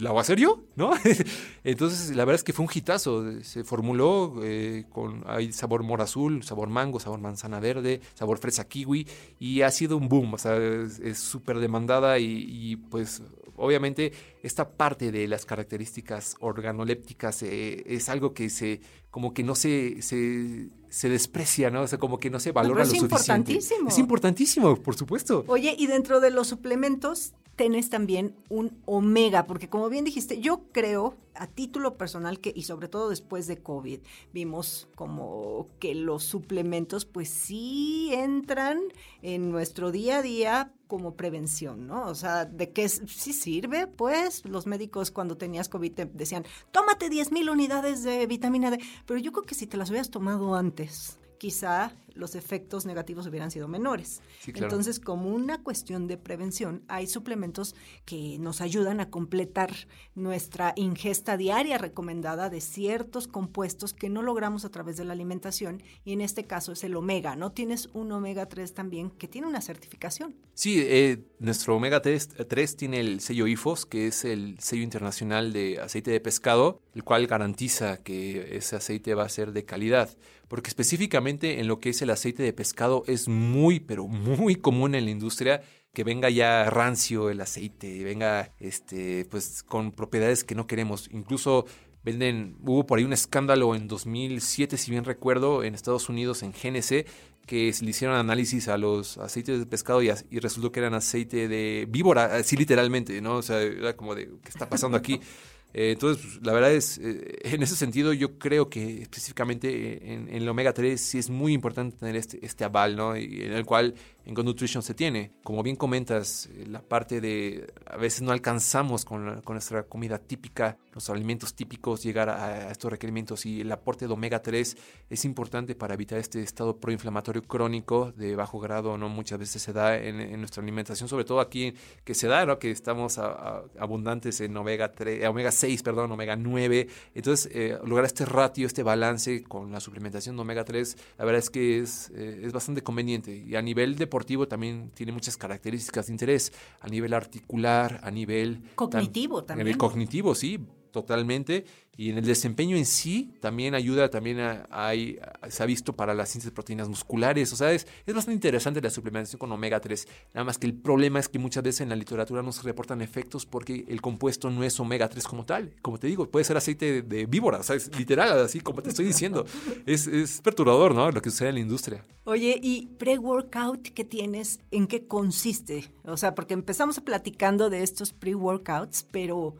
¿la 0.00 0.10
voy 0.10 0.18
a 0.18 0.20
hacer 0.22 0.38
yo? 0.38 0.64
¿No? 0.76 0.92
Entonces, 1.64 2.10
la 2.10 2.24
verdad 2.24 2.36
es 2.36 2.44
que 2.44 2.52
fue 2.52 2.64
un 2.64 2.70
hitazo. 2.72 3.42
Se 3.42 3.64
formuló 3.64 4.40
eh, 4.42 4.84
con 4.90 5.24
hay 5.26 5.52
sabor 5.52 5.82
mora 5.82 6.04
azul, 6.04 6.42
sabor 6.42 6.68
mango, 6.68 7.00
sabor 7.00 7.20
manzana 7.20 7.60
verde, 7.60 8.00
sabor 8.14 8.38
fresa 8.38 8.68
kiwi 8.68 9.06
y 9.38 9.62
ha 9.62 9.70
sido 9.70 9.96
un 9.96 10.08
boom. 10.08 10.34
O 10.34 10.38
sea, 10.38 10.56
es 10.56 11.18
súper 11.18 11.58
demandada 11.58 12.18
y, 12.18 12.76
pues 12.90 13.22
obviamente 13.56 14.12
esta 14.44 14.70
parte 14.70 15.10
de 15.10 15.26
las 15.26 15.44
características 15.44 16.36
organolépticas 16.38 17.42
eh, 17.42 17.82
es 17.86 18.08
algo 18.08 18.32
que 18.32 18.50
se 18.50 18.80
como 19.10 19.32
que 19.32 19.42
no 19.42 19.54
se, 19.54 20.02
se, 20.02 20.68
se, 20.88 21.08
desprecia, 21.08 21.70
¿no? 21.70 21.82
O 21.82 21.86
sea, 21.86 21.98
como 21.98 22.18
que 22.18 22.30
no 22.30 22.40
se 22.40 22.52
valora 22.52 22.84
lo 22.84 22.90
suficiente. 22.90 23.52
Es 23.52 23.70
importantísimo. 23.70 23.88
Es 23.88 23.98
importantísimo, 23.98 24.76
por 24.76 24.96
supuesto. 24.96 25.44
Oye, 25.48 25.74
y 25.78 25.86
dentro 25.86 26.20
de 26.20 26.30
los 26.30 26.48
suplementos 26.48 27.34
tenés 27.58 27.90
también 27.90 28.36
un 28.48 28.80
omega, 28.86 29.46
porque 29.46 29.68
como 29.68 29.88
bien 29.88 30.04
dijiste, 30.04 30.40
yo 30.40 30.62
creo 30.72 31.16
a 31.34 31.48
título 31.48 31.96
personal 31.98 32.38
que, 32.38 32.52
y 32.54 32.62
sobre 32.62 32.86
todo 32.86 33.10
después 33.10 33.48
de 33.48 33.58
COVID, 33.58 33.98
vimos 34.32 34.88
como 34.94 35.66
que 35.80 35.96
los 35.96 36.22
suplementos 36.22 37.04
pues 37.04 37.28
sí 37.28 38.10
entran 38.12 38.80
en 39.22 39.50
nuestro 39.50 39.90
día 39.90 40.18
a 40.18 40.22
día 40.22 40.72
como 40.88 41.14
prevención, 41.14 41.86
¿no? 41.86 42.06
O 42.06 42.14
sea, 42.14 42.46
¿de 42.46 42.72
qué 42.72 42.88
sí 42.88 43.32
sirve? 43.32 43.86
Pues 43.86 44.44
los 44.44 44.66
médicos 44.66 45.12
cuando 45.12 45.36
tenías 45.36 45.68
COVID 45.68 45.92
te 45.92 46.06
decían, 46.06 46.44
tómate 46.72 47.08
10 47.08 47.30
mil 47.30 47.50
unidades 47.50 48.02
de 48.02 48.26
vitamina 48.26 48.70
D, 48.70 48.80
pero 49.06 49.20
yo 49.20 49.30
creo 49.30 49.44
que 49.44 49.54
si 49.54 49.66
te 49.66 49.76
las 49.76 49.90
hubieras 49.90 50.10
tomado 50.10 50.56
antes, 50.56 51.18
quizá 51.38 51.92
los 52.18 52.34
efectos 52.34 52.84
negativos 52.84 53.26
hubieran 53.26 53.50
sido 53.50 53.68
menores. 53.68 54.20
Entonces, 54.46 54.98
como 54.98 55.30
una 55.30 55.62
cuestión 55.62 56.08
de 56.08 56.18
prevención, 56.18 56.82
hay 56.88 57.06
suplementos 57.06 57.74
que 58.04 58.38
nos 58.40 58.60
ayudan 58.60 59.00
a 59.00 59.08
completar 59.08 59.70
nuestra 60.14 60.72
ingesta 60.76 61.36
diaria 61.36 61.78
recomendada 61.78 62.50
de 62.50 62.60
ciertos 62.60 63.28
compuestos 63.28 63.94
que 63.94 64.10
no 64.10 64.22
logramos 64.22 64.64
a 64.64 64.70
través 64.70 64.96
de 64.96 65.04
la 65.04 65.12
alimentación 65.12 65.82
y 66.04 66.12
en 66.12 66.20
este 66.20 66.44
caso 66.44 66.72
es 66.72 66.82
el 66.82 66.96
omega, 66.96 67.36
¿no? 67.36 67.52
Tienes 67.52 67.88
un 67.92 68.10
omega 68.10 68.46
3 68.46 68.74
también 68.74 69.10
que 69.10 69.28
tiene 69.28 69.46
una 69.46 69.60
certificación. 69.60 70.34
Sí, 70.54 70.80
eh, 70.80 71.24
nuestro 71.38 71.76
omega 71.76 72.02
3, 72.02 72.30
3 72.48 72.76
tiene 72.76 72.98
el 72.98 73.20
sello 73.20 73.46
IFOS, 73.46 73.86
que 73.86 74.08
es 74.08 74.24
el 74.24 74.58
sello 74.58 74.82
internacional 74.82 75.52
de 75.52 75.80
aceite 75.80 76.10
de 76.10 76.20
pescado, 76.20 76.80
el 76.94 77.04
cual 77.04 77.28
garantiza 77.28 77.98
que 77.98 78.56
ese 78.56 78.74
aceite 78.74 79.14
va 79.14 79.24
a 79.24 79.28
ser 79.28 79.52
de 79.52 79.64
calidad 79.64 80.10
porque 80.48 80.68
específicamente 80.68 81.60
en 81.60 81.68
lo 81.68 81.78
que 81.78 81.90
es 81.90 82.02
el 82.02 82.07
aceite 82.10 82.42
de 82.42 82.52
pescado 82.52 83.04
es 83.06 83.28
muy, 83.28 83.80
pero 83.80 84.06
muy 84.06 84.56
común 84.56 84.94
en 84.94 85.04
la 85.04 85.10
industria 85.10 85.62
que 85.92 86.04
venga 86.04 86.30
ya 86.30 86.68
rancio 86.70 87.30
el 87.30 87.40
aceite, 87.40 88.04
venga 88.04 88.52
este, 88.60 89.24
pues 89.30 89.62
con 89.62 89.92
propiedades 89.92 90.44
que 90.44 90.54
no 90.54 90.66
queremos. 90.66 91.08
Incluso 91.12 91.66
venden, 92.04 92.56
hubo 92.62 92.86
por 92.86 92.98
ahí 92.98 93.04
un 93.04 93.12
escándalo 93.12 93.74
en 93.74 93.88
2007, 93.88 94.76
si 94.76 94.90
bien 94.90 95.04
recuerdo, 95.04 95.64
en 95.64 95.74
Estados 95.74 96.08
Unidos, 96.08 96.42
en 96.42 96.52
GNC, 96.52 97.06
que 97.46 97.72
se 97.72 97.84
le 97.84 97.90
hicieron 97.90 98.16
análisis 98.16 98.68
a 98.68 98.76
los 98.76 99.18
aceites 99.18 99.58
de 99.58 99.66
pescado 99.66 100.02
y, 100.02 100.10
y, 100.30 100.38
resultó 100.38 100.70
que 100.70 100.80
eran 100.80 100.94
aceite 100.94 101.48
de 101.48 101.86
víbora, 101.88 102.36
así 102.36 102.56
literalmente, 102.56 103.20
¿no? 103.20 103.36
O 103.36 103.42
sea, 103.42 103.60
era 103.60 103.96
como 103.96 104.14
de, 104.14 104.26
¿qué 104.42 104.50
está 104.50 104.68
pasando 104.68 104.96
aquí? 104.96 105.20
Eh, 105.74 105.92
entonces, 105.92 106.24
pues, 106.24 106.46
la 106.46 106.52
verdad 106.52 106.72
es, 106.72 106.98
eh, 106.98 107.38
en 107.44 107.62
ese 107.62 107.76
sentido, 107.76 108.12
yo 108.12 108.38
creo 108.38 108.68
que 108.68 109.02
específicamente 109.02 110.12
en, 110.12 110.28
el 110.28 110.48
omega 110.48 110.72
3 110.72 111.00
sí 111.00 111.18
es 111.18 111.30
muy 111.30 111.52
importante 111.52 111.96
tener 111.96 112.16
este, 112.16 112.44
este 112.44 112.64
aval, 112.64 112.96
¿no? 112.96 113.16
Y 113.16 113.42
en 113.42 113.52
el 113.52 113.64
cual 113.64 113.94
en 114.28 114.34
Go 114.34 114.42
Nutrition 114.42 114.82
se 114.82 114.92
tiene. 114.92 115.32
Como 115.42 115.62
bien 115.62 115.74
comentas, 115.74 116.50
eh, 116.52 116.66
la 116.68 116.82
parte 116.82 117.22
de 117.22 117.72
a 117.86 117.96
veces 117.96 118.20
no 118.20 118.30
alcanzamos 118.30 119.06
con, 119.06 119.42
nuestra 119.42 119.84
comida 119.84 120.18
típica, 120.18 120.76
los 120.92 121.08
alimentos 121.08 121.54
típicos, 121.54 122.02
llegar 122.02 122.28
a, 122.28 122.70
estos 122.70 122.90
requerimientos 122.90 123.46
y 123.46 123.62
el 123.62 123.72
aporte 123.72 124.06
de 124.06 124.12
omega 124.12 124.42
3 124.42 124.76
es 125.08 125.24
importante 125.24 125.74
para 125.74 125.94
evitar 125.94 126.18
este 126.18 126.42
estado 126.42 126.76
proinflamatorio 126.76 127.42
crónico 127.42 128.12
de 128.12 128.36
bajo 128.36 128.60
grado, 128.60 128.98
¿no? 128.98 129.08
Muchas 129.08 129.38
veces 129.38 129.62
se 129.62 129.72
da 129.72 129.96
en, 129.96 130.38
nuestra 130.38 130.62
alimentación, 130.62 131.08
sobre 131.08 131.24
todo 131.24 131.40
aquí 131.40 131.72
que 132.04 132.12
se 132.12 132.28
da, 132.28 132.44
¿no? 132.44 132.58
Que 132.58 132.70
estamos 132.70 133.16
abundantes 133.16 134.42
en 134.42 134.54
omega 134.54 134.92
3, 134.92 135.26
omega 135.26 135.50
6, 135.50 135.82
perdón, 135.82 136.12
omega 136.12 136.36
9. 136.36 136.86
Entonces, 137.14 137.50
eh, 137.54 137.78
lograr 137.82 138.04
este 138.04 138.26
ratio, 138.26 138.66
este 138.66 138.82
balance 138.82 139.42
con 139.44 139.72
la 139.72 139.80
suplementación 139.80 140.36
de 140.36 140.42
omega 140.42 140.66
3, 140.66 140.98
la 141.16 141.24
verdad 141.24 141.38
es 141.38 141.48
que 141.48 141.78
es, 141.78 142.10
eh, 142.14 142.42
es 142.44 142.52
bastante 142.52 142.82
conveniente 142.82 143.34
y 143.34 143.56
a 143.56 143.62
nivel 143.62 143.96
de 143.96 144.06
también 144.48 144.90
tiene 144.94 145.12
muchas 145.12 145.36
características 145.36 146.06
de 146.06 146.12
interés, 146.12 146.52
a 146.80 146.88
nivel 146.88 147.14
articular, 147.14 148.00
a 148.02 148.10
nivel... 148.10 148.62
Cognitivo 148.74 149.44
también. 149.44 149.68
A 149.68 149.78
cognitivo, 149.78 150.34
sí, 150.34 150.58
totalmente. 150.90 151.64
Y 151.96 152.10
en 152.10 152.18
el 152.18 152.24
desempeño 152.24 152.76
en 152.76 152.86
sí 152.86 153.34
también 153.40 153.74
ayuda, 153.74 154.08
también 154.08 154.38
hay, 154.70 155.18
se 155.48 155.62
ha 155.64 155.66
visto 155.66 155.96
para 155.96 156.14
la 156.14 156.26
síntesis 156.26 156.52
de 156.52 156.54
proteínas 156.54 156.88
musculares. 156.88 157.52
O 157.52 157.56
sea, 157.56 157.72
es, 157.72 157.88
es, 158.06 158.14
bastante 158.14 158.34
interesante 158.34 158.80
la 158.80 158.88
suplementación 158.88 159.40
con 159.40 159.50
omega 159.50 159.80
3. 159.80 160.06
Nada 160.32 160.44
más 160.44 160.58
que 160.58 160.68
el 160.68 160.74
problema 160.74 161.18
es 161.18 161.28
que 161.28 161.40
muchas 161.40 161.64
veces 161.64 161.80
en 161.80 161.88
la 161.88 161.96
literatura 161.96 162.40
no 162.40 162.52
se 162.52 162.62
reportan 162.62 163.02
efectos 163.02 163.46
porque 163.46 163.84
el 163.88 164.00
compuesto 164.00 164.48
no 164.48 164.62
es 164.62 164.78
omega 164.78 165.08
3 165.08 165.26
como 165.26 165.44
tal. 165.44 165.74
Como 165.82 165.98
te 165.98 166.06
digo, 166.06 166.30
puede 166.30 166.44
ser 166.44 166.56
aceite 166.56 167.02
de, 167.02 167.26
víbora, 167.26 167.58
o 167.58 167.62
sea, 167.64 167.74
es 167.74 167.90
literal, 167.98 168.38
así 168.38 168.60
como 168.60 168.80
te 168.80 168.90
estoy 168.90 169.04
diciendo. 169.04 169.44
es, 169.84 170.06
es 170.06 170.40
perturbador, 170.40 170.94
¿no? 170.94 171.10
Lo 171.10 171.20
que 171.20 171.30
sucede 171.30 171.48
en 171.48 171.54
la 171.56 171.60
industria. 171.62 172.04
Oye, 172.22 172.60
¿y 172.62 172.86
pre-workout 172.98 173.88
qué 173.88 174.04
tienes? 174.04 174.60
¿En 174.70 174.86
qué 174.86 175.08
consiste? 175.08 175.90
O 176.04 176.16
sea, 176.16 176.36
porque 176.36 176.54
empezamos 176.54 177.00
platicando 177.00 177.70
de 177.70 177.82
estos 177.82 178.12
pre-workouts, 178.12 179.04
pero 179.10 179.56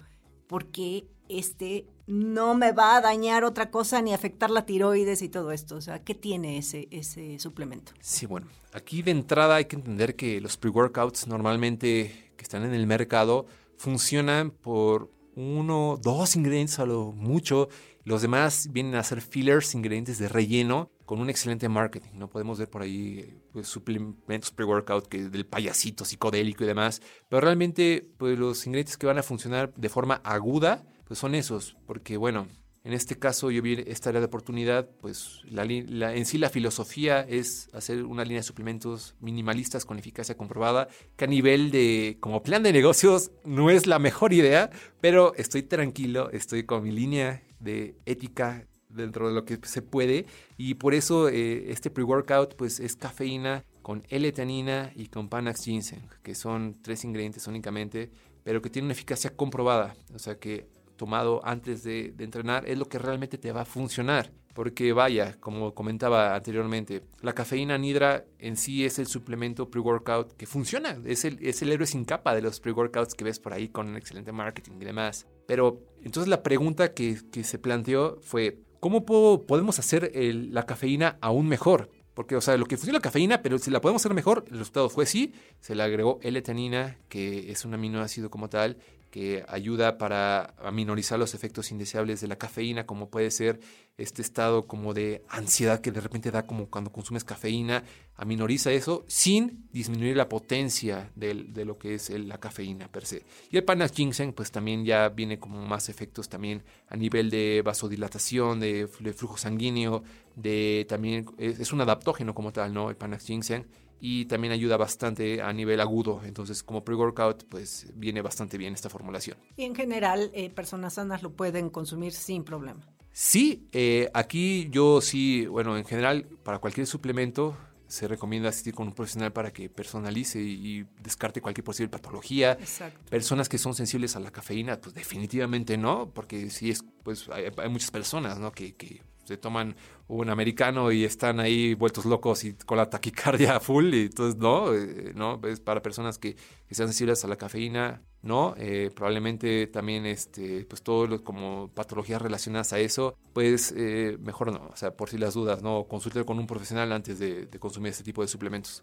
¿por 0.46 0.66
qué 0.66 1.04
este 1.28 1.86
no 2.06 2.54
me 2.54 2.72
va 2.72 2.96
a 2.96 3.00
dañar 3.00 3.44
otra 3.44 3.70
cosa 3.70 4.00
ni 4.00 4.14
afectar 4.14 4.50
la 4.50 4.64
tiroides 4.64 5.22
y 5.22 5.28
todo 5.28 5.52
esto. 5.52 5.76
O 5.76 5.80
sea, 5.80 6.02
¿qué 6.02 6.14
tiene 6.14 6.58
ese, 6.58 6.88
ese 6.90 7.38
suplemento? 7.38 7.92
Sí, 8.00 8.26
bueno, 8.26 8.46
aquí 8.72 9.02
de 9.02 9.10
entrada 9.10 9.56
hay 9.56 9.66
que 9.66 9.76
entender 9.76 10.16
que 10.16 10.40
los 10.40 10.56
pre-workouts 10.56 11.26
normalmente 11.26 12.32
que 12.36 12.42
están 12.42 12.64
en 12.64 12.72
el 12.72 12.86
mercado 12.86 13.46
funcionan 13.76 14.50
por 14.50 15.10
uno, 15.34 15.98
dos 16.02 16.34
ingredientes 16.34 16.78
a 16.78 16.86
lo 16.86 17.12
mucho. 17.12 17.68
Los 18.04 18.22
demás 18.22 18.68
vienen 18.72 18.94
a 18.94 19.04
ser 19.04 19.20
fillers, 19.20 19.74
ingredientes 19.74 20.18
de 20.18 20.28
relleno 20.28 20.90
con 21.04 21.20
un 21.20 21.30
excelente 21.30 21.68
marketing. 21.68 22.10
No 22.14 22.28
podemos 22.28 22.58
ver 22.58 22.68
por 22.68 22.82
ahí 22.82 23.38
pues, 23.52 23.68
suplementos 23.68 24.50
pre-workout 24.50 25.06
que 25.08 25.28
del 25.28 25.46
payasito 25.46 26.04
psicodélico 26.04 26.64
y 26.64 26.66
demás, 26.66 27.00
pero 27.28 27.40
realmente 27.40 28.06
pues, 28.18 28.38
los 28.38 28.66
ingredientes 28.66 28.96
que 28.96 29.06
van 29.06 29.18
a 29.18 29.22
funcionar 29.22 29.72
de 29.74 29.88
forma 29.88 30.20
aguda 30.24 30.84
pues 31.08 31.18
son 31.18 31.34
esos, 31.34 31.76
porque 31.86 32.18
bueno, 32.18 32.46
en 32.84 32.92
este 32.92 33.18
caso 33.18 33.50
yo 33.50 33.60
vi 33.60 33.82
esta 33.86 34.10
área 34.10 34.20
de 34.20 34.26
oportunidad, 34.26 34.88
pues 35.00 35.40
la, 35.50 35.64
en 35.64 36.26
sí 36.26 36.38
la 36.38 36.50
filosofía 36.50 37.20
es 37.20 37.68
hacer 37.72 38.04
una 38.04 38.24
línea 38.24 38.40
de 38.40 38.44
suplementos 38.44 39.16
minimalistas 39.20 39.84
con 39.84 39.98
eficacia 39.98 40.36
comprobada, 40.36 40.88
que 41.16 41.24
a 41.24 41.28
nivel 41.28 41.70
de 41.70 42.18
como 42.20 42.42
plan 42.42 42.62
de 42.62 42.72
negocios 42.72 43.30
no 43.44 43.70
es 43.70 43.86
la 43.86 43.98
mejor 43.98 44.32
idea, 44.32 44.70
pero 45.00 45.34
estoy 45.34 45.62
tranquilo, 45.62 46.30
estoy 46.30 46.64
con 46.64 46.84
mi 46.84 46.92
línea 46.92 47.42
de 47.58 47.96
ética 48.06 48.66
dentro 48.88 49.28
de 49.28 49.34
lo 49.34 49.44
que 49.44 49.58
se 49.64 49.82
puede 49.82 50.26
y 50.56 50.74
por 50.74 50.94
eso 50.94 51.28
eh, 51.28 51.70
este 51.70 51.90
pre-workout 51.90 52.54
pues 52.54 52.80
es 52.80 52.96
cafeína 52.96 53.64
con 53.82 54.02
L-teanina 54.08 54.92
y 54.94 55.08
con 55.08 55.28
Panax 55.28 55.64
ginseng, 55.64 56.06
que 56.22 56.34
son 56.34 56.76
tres 56.82 57.04
ingredientes 57.04 57.46
únicamente, 57.46 58.10
pero 58.44 58.62
que 58.62 58.70
tienen 58.70 58.86
una 58.86 58.92
eficacia 58.92 59.34
comprobada, 59.36 59.94
o 60.14 60.18
sea 60.18 60.38
que 60.38 60.77
tomado 60.98 61.40
antes 61.42 61.82
de, 61.82 62.14
entrenar 62.18 62.68
es 62.68 62.76
lo 62.76 62.86
que 62.86 62.98
realmente 62.98 63.38
te 63.38 63.52
va 63.52 63.62
a 63.62 63.64
funcionar. 63.64 64.30
Porque 64.52 64.92
vaya, 64.92 65.36
como 65.40 65.72
comentaba 65.72 66.34
anteriormente, 66.34 67.04
la 67.22 67.32
cafeína 67.32 67.78
nidra 67.78 68.24
en 68.38 68.56
sí 68.56 68.84
es 68.84 68.98
el 68.98 69.06
suplemento 69.06 69.70
pre-workout 69.70 70.32
que 70.32 70.46
funciona. 70.46 70.98
Es 71.04 71.24
el, 71.24 71.38
es 71.40 71.62
el 71.62 71.70
héroe 71.70 71.86
sin 71.86 72.04
capa 72.04 72.34
de 72.34 72.42
los 72.42 72.60
pre-workouts 72.60 73.14
que 73.14 73.24
ves 73.24 73.38
por 73.38 73.52
ahí 73.52 73.68
con 73.68 73.88
un 73.88 73.96
excelente 73.96 74.32
marketing 74.32 74.72
y 74.80 74.84
demás. 74.84 75.26
Pero 75.46 75.80
entonces 76.02 76.28
la 76.28 76.42
pregunta 76.42 76.92
que, 76.92 77.16
se 77.16 77.58
planteó 77.58 78.18
fue, 78.20 78.58
¿cómo 78.80 79.06
podemos 79.06 79.78
hacer 79.78 80.10
la 80.14 80.66
cafeína 80.66 81.18
aún 81.20 81.46
mejor? 81.46 81.90
Porque, 82.18 82.34
o 82.34 82.40
sea, 82.40 82.56
lo 82.56 82.66
que 82.66 82.76
funciona 82.76 82.98
la 82.98 83.00
cafeína, 83.00 83.42
pero 83.42 83.58
si 83.58 83.70
la 83.70 83.80
podemos 83.80 84.02
hacer 84.02 84.12
mejor, 84.12 84.44
el 84.50 84.58
resultado 84.58 84.88
fue 84.90 85.06
sí. 85.06 85.34
Se 85.60 85.76
le 85.76 85.84
agregó 85.84 86.18
L-teanina, 86.20 86.98
que 87.08 87.52
es 87.52 87.64
un 87.64 87.74
aminoácido 87.74 88.28
como 88.28 88.48
tal, 88.48 88.76
que 89.12 89.44
ayuda 89.46 89.98
para 89.98 90.52
minorizar 90.72 91.16
los 91.16 91.34
efectos 91.34 91.70
indeseables 91.70 92.20
de 92.20 92.26
la 92.26 92.34
cafeína, 92.34 92.86
como 92.86 93.08
puede 93.08 93.30
ser 93.30 93.60
este 93.98 94.22
estado 94.22 94.66
como 94.66 94.94
de 94.94 95.24
ansiedad 95.28 95.80
que 95.80 95.90
de 95.90 96.00
repente 96.00 96.30
da 96.30 96.46
como 96.46 96.70
cuando 96.70 96.92
consumes 96.92 97.24
cafeína, 97.24 97.82
aminoriza 98.14 98.70
eso 98.70 99.04
sin 99.08 99.68
disminuir 99.72 100.16
la 100.16 100.28
potencia 100.28 101.10
de, 101.16 101.34
lo 101.64 101.78
que 101.78 101.94
es 101.94 102.08
la 102.10 102.38
cafeína 102.38 102.90
per 102.90 103.04
se. 103.04 103.24
Y 103.50 103.56
el 103.56 103.64
Panax 103.64 103.92
Ginseng 103.92 104.32
pues 104.32 104.52
también 104.52 104.84
ya 104.84 105.08
viene 105.08 105.40
como 105.40 105.60
más 105.66 105.88
efectos 105.88 106.28
también 106.28 106.62
a 106.88 106.96
nivel 106.96 107.28
de 107.28 107.60
vasodilatación, 107.64 108.60
de, 108.60 108.88
flujo 108.88 109.36
sanguíneo, 109.36 110.04
de 110.36 110.86
también 110.88 111.26
es, 111.36 111.72
un 111.72 111.80
adaptógeno 111.80 112.34
como 112.34 112.52
tal, 112.52 112.72
¿no? 112.72 112.90
El 112.90 112.96
Panax 112.96 113.26
Ginseng 113.26 113.66
y 114.00 114.26
también 114.26 114.52
ayuda 114.52 114.76
bastante 114.76 115.42
a 115.42 115.52
nivel 115.52 115.80
agudo. 115.80 116.20
Entonces, 116.24 116.62
como 116.62 116.84
pre-workout, 116.84 117.46
pues 117.48 117.88
viene 117.96 118.22
bastante 118.22 118.56
bien 118.56 118.74
esta 118.74 118.88
formulación. 118.88 119.36
Y 119.56 119.64
en 119.64 119.74
general, 119.74 120.30
eh, 120.34 120.50
personas 120.50 120.94
sanas 120.94 121.24
lo 121.24 121.32
pueden 121.32 121.68
consumir 121.68 122.12
sin 122.12 122.44
problema. 122.44 122.86
Sí, 123.20 123.66
eh, 123.72 124.08
aquí 124.14 124.68
yo 124.70 125.00
sí, 125.00 125.44
bueno, 125.48 125.76
en 125.76 125.84
general, 125.84 126.28
para 126.44 126.60
cualquier 126.60 126.86
suplemento 126.86 127.56
se 127.88 128.06
recomienda 128.06 128.50
asistir 128.50 128.74
con 128.74 128.86
un 128.86 128.94
profesional 128.94 129.32
para 129.32 129.52
que 129.52 129.68
personalice 129.68 130.40
y, 130.40 130.86
descarte 131.02 131.40
cualquier 131.40 131.64
posible 131.64 131.90
patología. 131.90 132.52
Exacto. 132.52 133.00
Personas 133.10 133.48
que 133.48 133.58
son 133.58 133.74
sensibles 133.74 134.14
a 134.14 134.20
la 134.20 134.30
cafeína, 134.30 134.80
pues 134.80 134.94
definitivamente 134.94 135.76
no, 135.76 136.10
porque 136.14 136.48
sí 136.48 136.70
es, 136.70 136.84
pues 137.02 137.28
hay, 137.30 137.68
muchas 137.68 137.90
personas, 137.90 138.38
¿no? 138.38 138.52
Que, 138.52 138.76
que 138.76 139.02
se 139.28 139.36
toman 139.36 139.76
un 140.08 140.30
americano 140.30 140.90
y 140.90 141.04
están 141.04 141.38
ahí 141.38 141.74
vueltos 141.74 142.06
locos 142.06 142.44
y 142.44 142.54
con 142.54 142.78
la 142.78 142.88
taquicardia 142.88 143.60
full. 143.60 143.92
Y 143.92 144.06
entonces, 144.06 144.40
no, 144.40 144.72
eh, 144.72 145.12
no, 145.14 145.38
es 145.44 145.60
para 145.60 145.82
personas 145.82 146.18
que, 146.18 146.34
que, 146.34 146.74
sean 146.74 146.88
sensibles 146.88 147.22
a 147.26 147.28
la 147.28 147.36
cafeína, 147.36 148.00
no. 148.22 148.54
Eh, 148.56 148.90
probablemente 148.94 149.66
también, 149.66 150.06
este, 150.06 150.64
pues 150.64 150.82
todo 150.82 151.22
como 151.22 151.70
patologías 151.74 152.22
relacionadas 152.22 152.72
a 152.72 152.78
eso, 152.78 153.18
pues 153.34 153.74
eh, 153.76 154.16
mejor 154.18 154.50
no. 154.50 154.68
O 154.72 154.76
sea, 154.76 154.96
por 154.96 155.10
si 155.10 155.18
las 155.18 155.34
dudas, 155.34 155.62
no, 155.62 155.84
consulte 155.86 156.24
con 156.24 156.38
un 156.38 156.46
profesional 156.46 156.90
antes 156.92 157.18
de, 157.18 157.44
de 157.44 157.58
consumir 157.58 157.90
este 157.90 158.04
tipo 158.04 158.22
de 158.22 158.28
suplementos. 158.28 158.82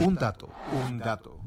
Un 0.00 0.16
dato, 0.16 0.48
un 0.88 0.98
dato. 0.98 1.40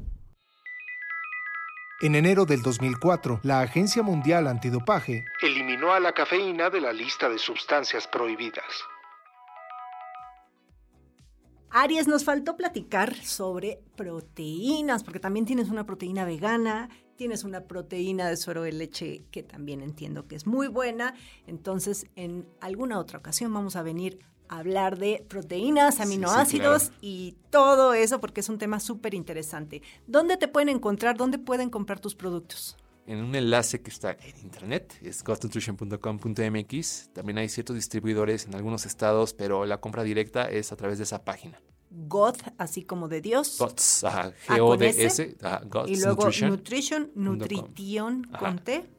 En 2.00 2.14
enero 2.14 2.44
del 2.44 2.62
2004, 2.62 3.40
la 3.42 3.60
Agencia 3.60 4.04
Mundial 4.04 4.46
Antidopaje 4.46 5.24
eliminó 5.42 5.92
a 5.92 5.98
la 5.98 6.12
cafeína 6.12 6.70
de 6.70 6.80
la 6.80 6.92
lista 6.92 7.28
de 7.28 7.38
sustancias 7.38 8.06
prohibidas. 8.06 8.84
Aries, 11.70 12.06
nos 12.06 12.22
faltó 12.22 12.56
platicar 12.56 13.16
sobre 13.16 13.80
proteínas, 13.96 15.02
porque 15.02 15.18
también 15.18 15.44
tienes 15.44 15.70
una 15.70 15.86
proteína 15.86 16.24
vegana, 16.24 16.88
tienes 17.16 17.42
una 17.42 17.64
proteína 17.64 18.28
de 18.28 18.36
suero 18.36 18.62
de 18.62 18.70
leche 18.70 19.24
que 19.32 19.42
también 19.42 19.82
entiendo 19.82 20.28
que 20.28 20.36
es 20.36 20.46
muy 20.46 20.68
buena. 20.68 21.16
Entonces, 21.48 22.06
en 22.14 22.48
alguna 22.60 23.00
otra 23.00 23.18
ocasión 23.18 23.52
vamos 23.52 23.74
a 23.74 23.82
venir 23.82 24.20
hablar 24.48 24.98
de 24.98 25.24
proteínas, 25.28 26.00
aminoácidos 26.00 26.92
y 27.00 27.36
todo 27.50 27.94
eso 27.94 28.20
porque 28.20 28.40
es 28.40 28.48
un 28.48 28.58
tema 28.58 28.80
súper 28.80 29.14
interesante. 29.14 29.82
¿Dónde 30.06 30.36
te 30.36 30.48
pueden 30.48 30.68
encontrar? 30.68 31.16
¿Dónde 31.16 31.38
pueden 31.38 31.70
comprar 31.70 32.00
tus 32.00 32.14
productos? 32.14 32.76
En 33.06 33.24
un 33.24 33.34
enlace 33.34 33.80
que 33.80 33.88
está 33.90 34.12
en 34.12 34.38
internet, 34.42 34.98
es 35.00 35.24
godnutrition.com.mx. 35.24 37.10
También 37.14 37.38
hay 37.38 37.48
ciertos 37.48 37.74
distribuidores 37.76 38.44
en 38.44 38.54
algunos 38.54 38.84
estados, 38.84 39.32
pero 39.32 39.64
la 39.64 39.80
compra 39.80 40.02
directa 40.02 40.44
es 40.50 40.72
a 40.72 40.76
través 40.76 40.98
de 40.98 41.04
esa 41.04 41.24
página. 41.24 41.58
God, 41.90 42.36
así 42.58 42.82
como 42.82 43.08
de 43.08 43.22
Dios. 43.22 43.56
GODS, 43.58 44.04
ajá, 44.04 44.32
G-O-D-S, 44.46 45.36
Y 45.86 46.00
luego 46.00 46.24
Nutrition, 46.26 47.10
nutrition, 47.14 48.24
con 48.38 48.58
T, 48.58 48.90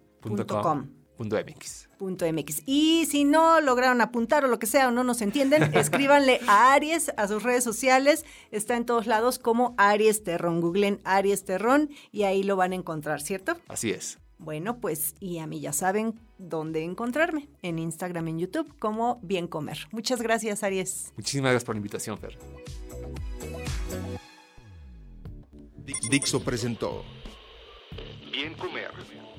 .mx. 1.19 1.89
.mx. 1.99 2.63
Y 2.65 3.05
si 3.05 3.25
no 3.25 3.59
lograron 3.59 4.01
apuntar 4.01 4.45
o 4.45 4.47
lo 4.47 4.57
que 4.57 4.67
sea 4.67 4.87
o 4.87 4.91
no 4.91 5.03
nos 5.03 5.21
entienden, 5.21 5.63
escríbanle 5.75 6.39
a 6.47 6.73
Aries 6.73 7.11
a 7.17 7.27
sus 7.27 7.43
redes 7.43 7.63
sociales. 7.63 8.25
Está 8.51 8.77
en 8.77 8.85
todos 8.85 9.05
lados 9.05 9.37
como 9.39 9.75
Aries 9.77 10.23
Terrón. 10.23 10.61
Googlen 10.61 10.99
Aries 11.03 11.43
Terrón 11.43 11.89
y 12.11 12.23
ahí 12.23 12.43
lo 12.43 12.55
van 12.55 12.71
a 12.71 12.75
encontrar, 12.75 13.21
¿cierto? 13.21 13.57
Así 13.67 13.91
es. 13.91 14.17
Bueno, 14.37 14.79
pues 14.79 15.15
y 15.19 15.39
a 15.39 15.47
mí 15.47 15.59
ya 15.59 15.73
saben 15.73 16.17
dónde 16.37 16.85
encontrarme, 16.85 17.49
en 17.61 17.77
Instagram, 17.77 18.29
en 18.29 18.39
YouTube, 18.39 18.73
como 18.79 19.19
Bien 19.21 19.47
Comer. 19.47 19.87
Muchas 19.91 20.21
gracias, 20.21 20.63
Aries. 20.63 21.11
Muchísimas 21.17 21.51
gracias 21.51 21.65
por 21.65 21.75
la 21.75 21.79
invitación, 21.79 22.17
Fer. 22.17 22.37
Dixo 26.09 26.41
presentó 26.41 27.03
Bien 28.31 28.53
Comer 28.53 28.91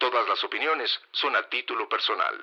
Todas 0.00 0.26
las 0.26 0.42
opiniones 0.44 0.98
son 1.12 1.36
a 1.36 1.42
título 1.50 1.86
personal. 1.86 2.42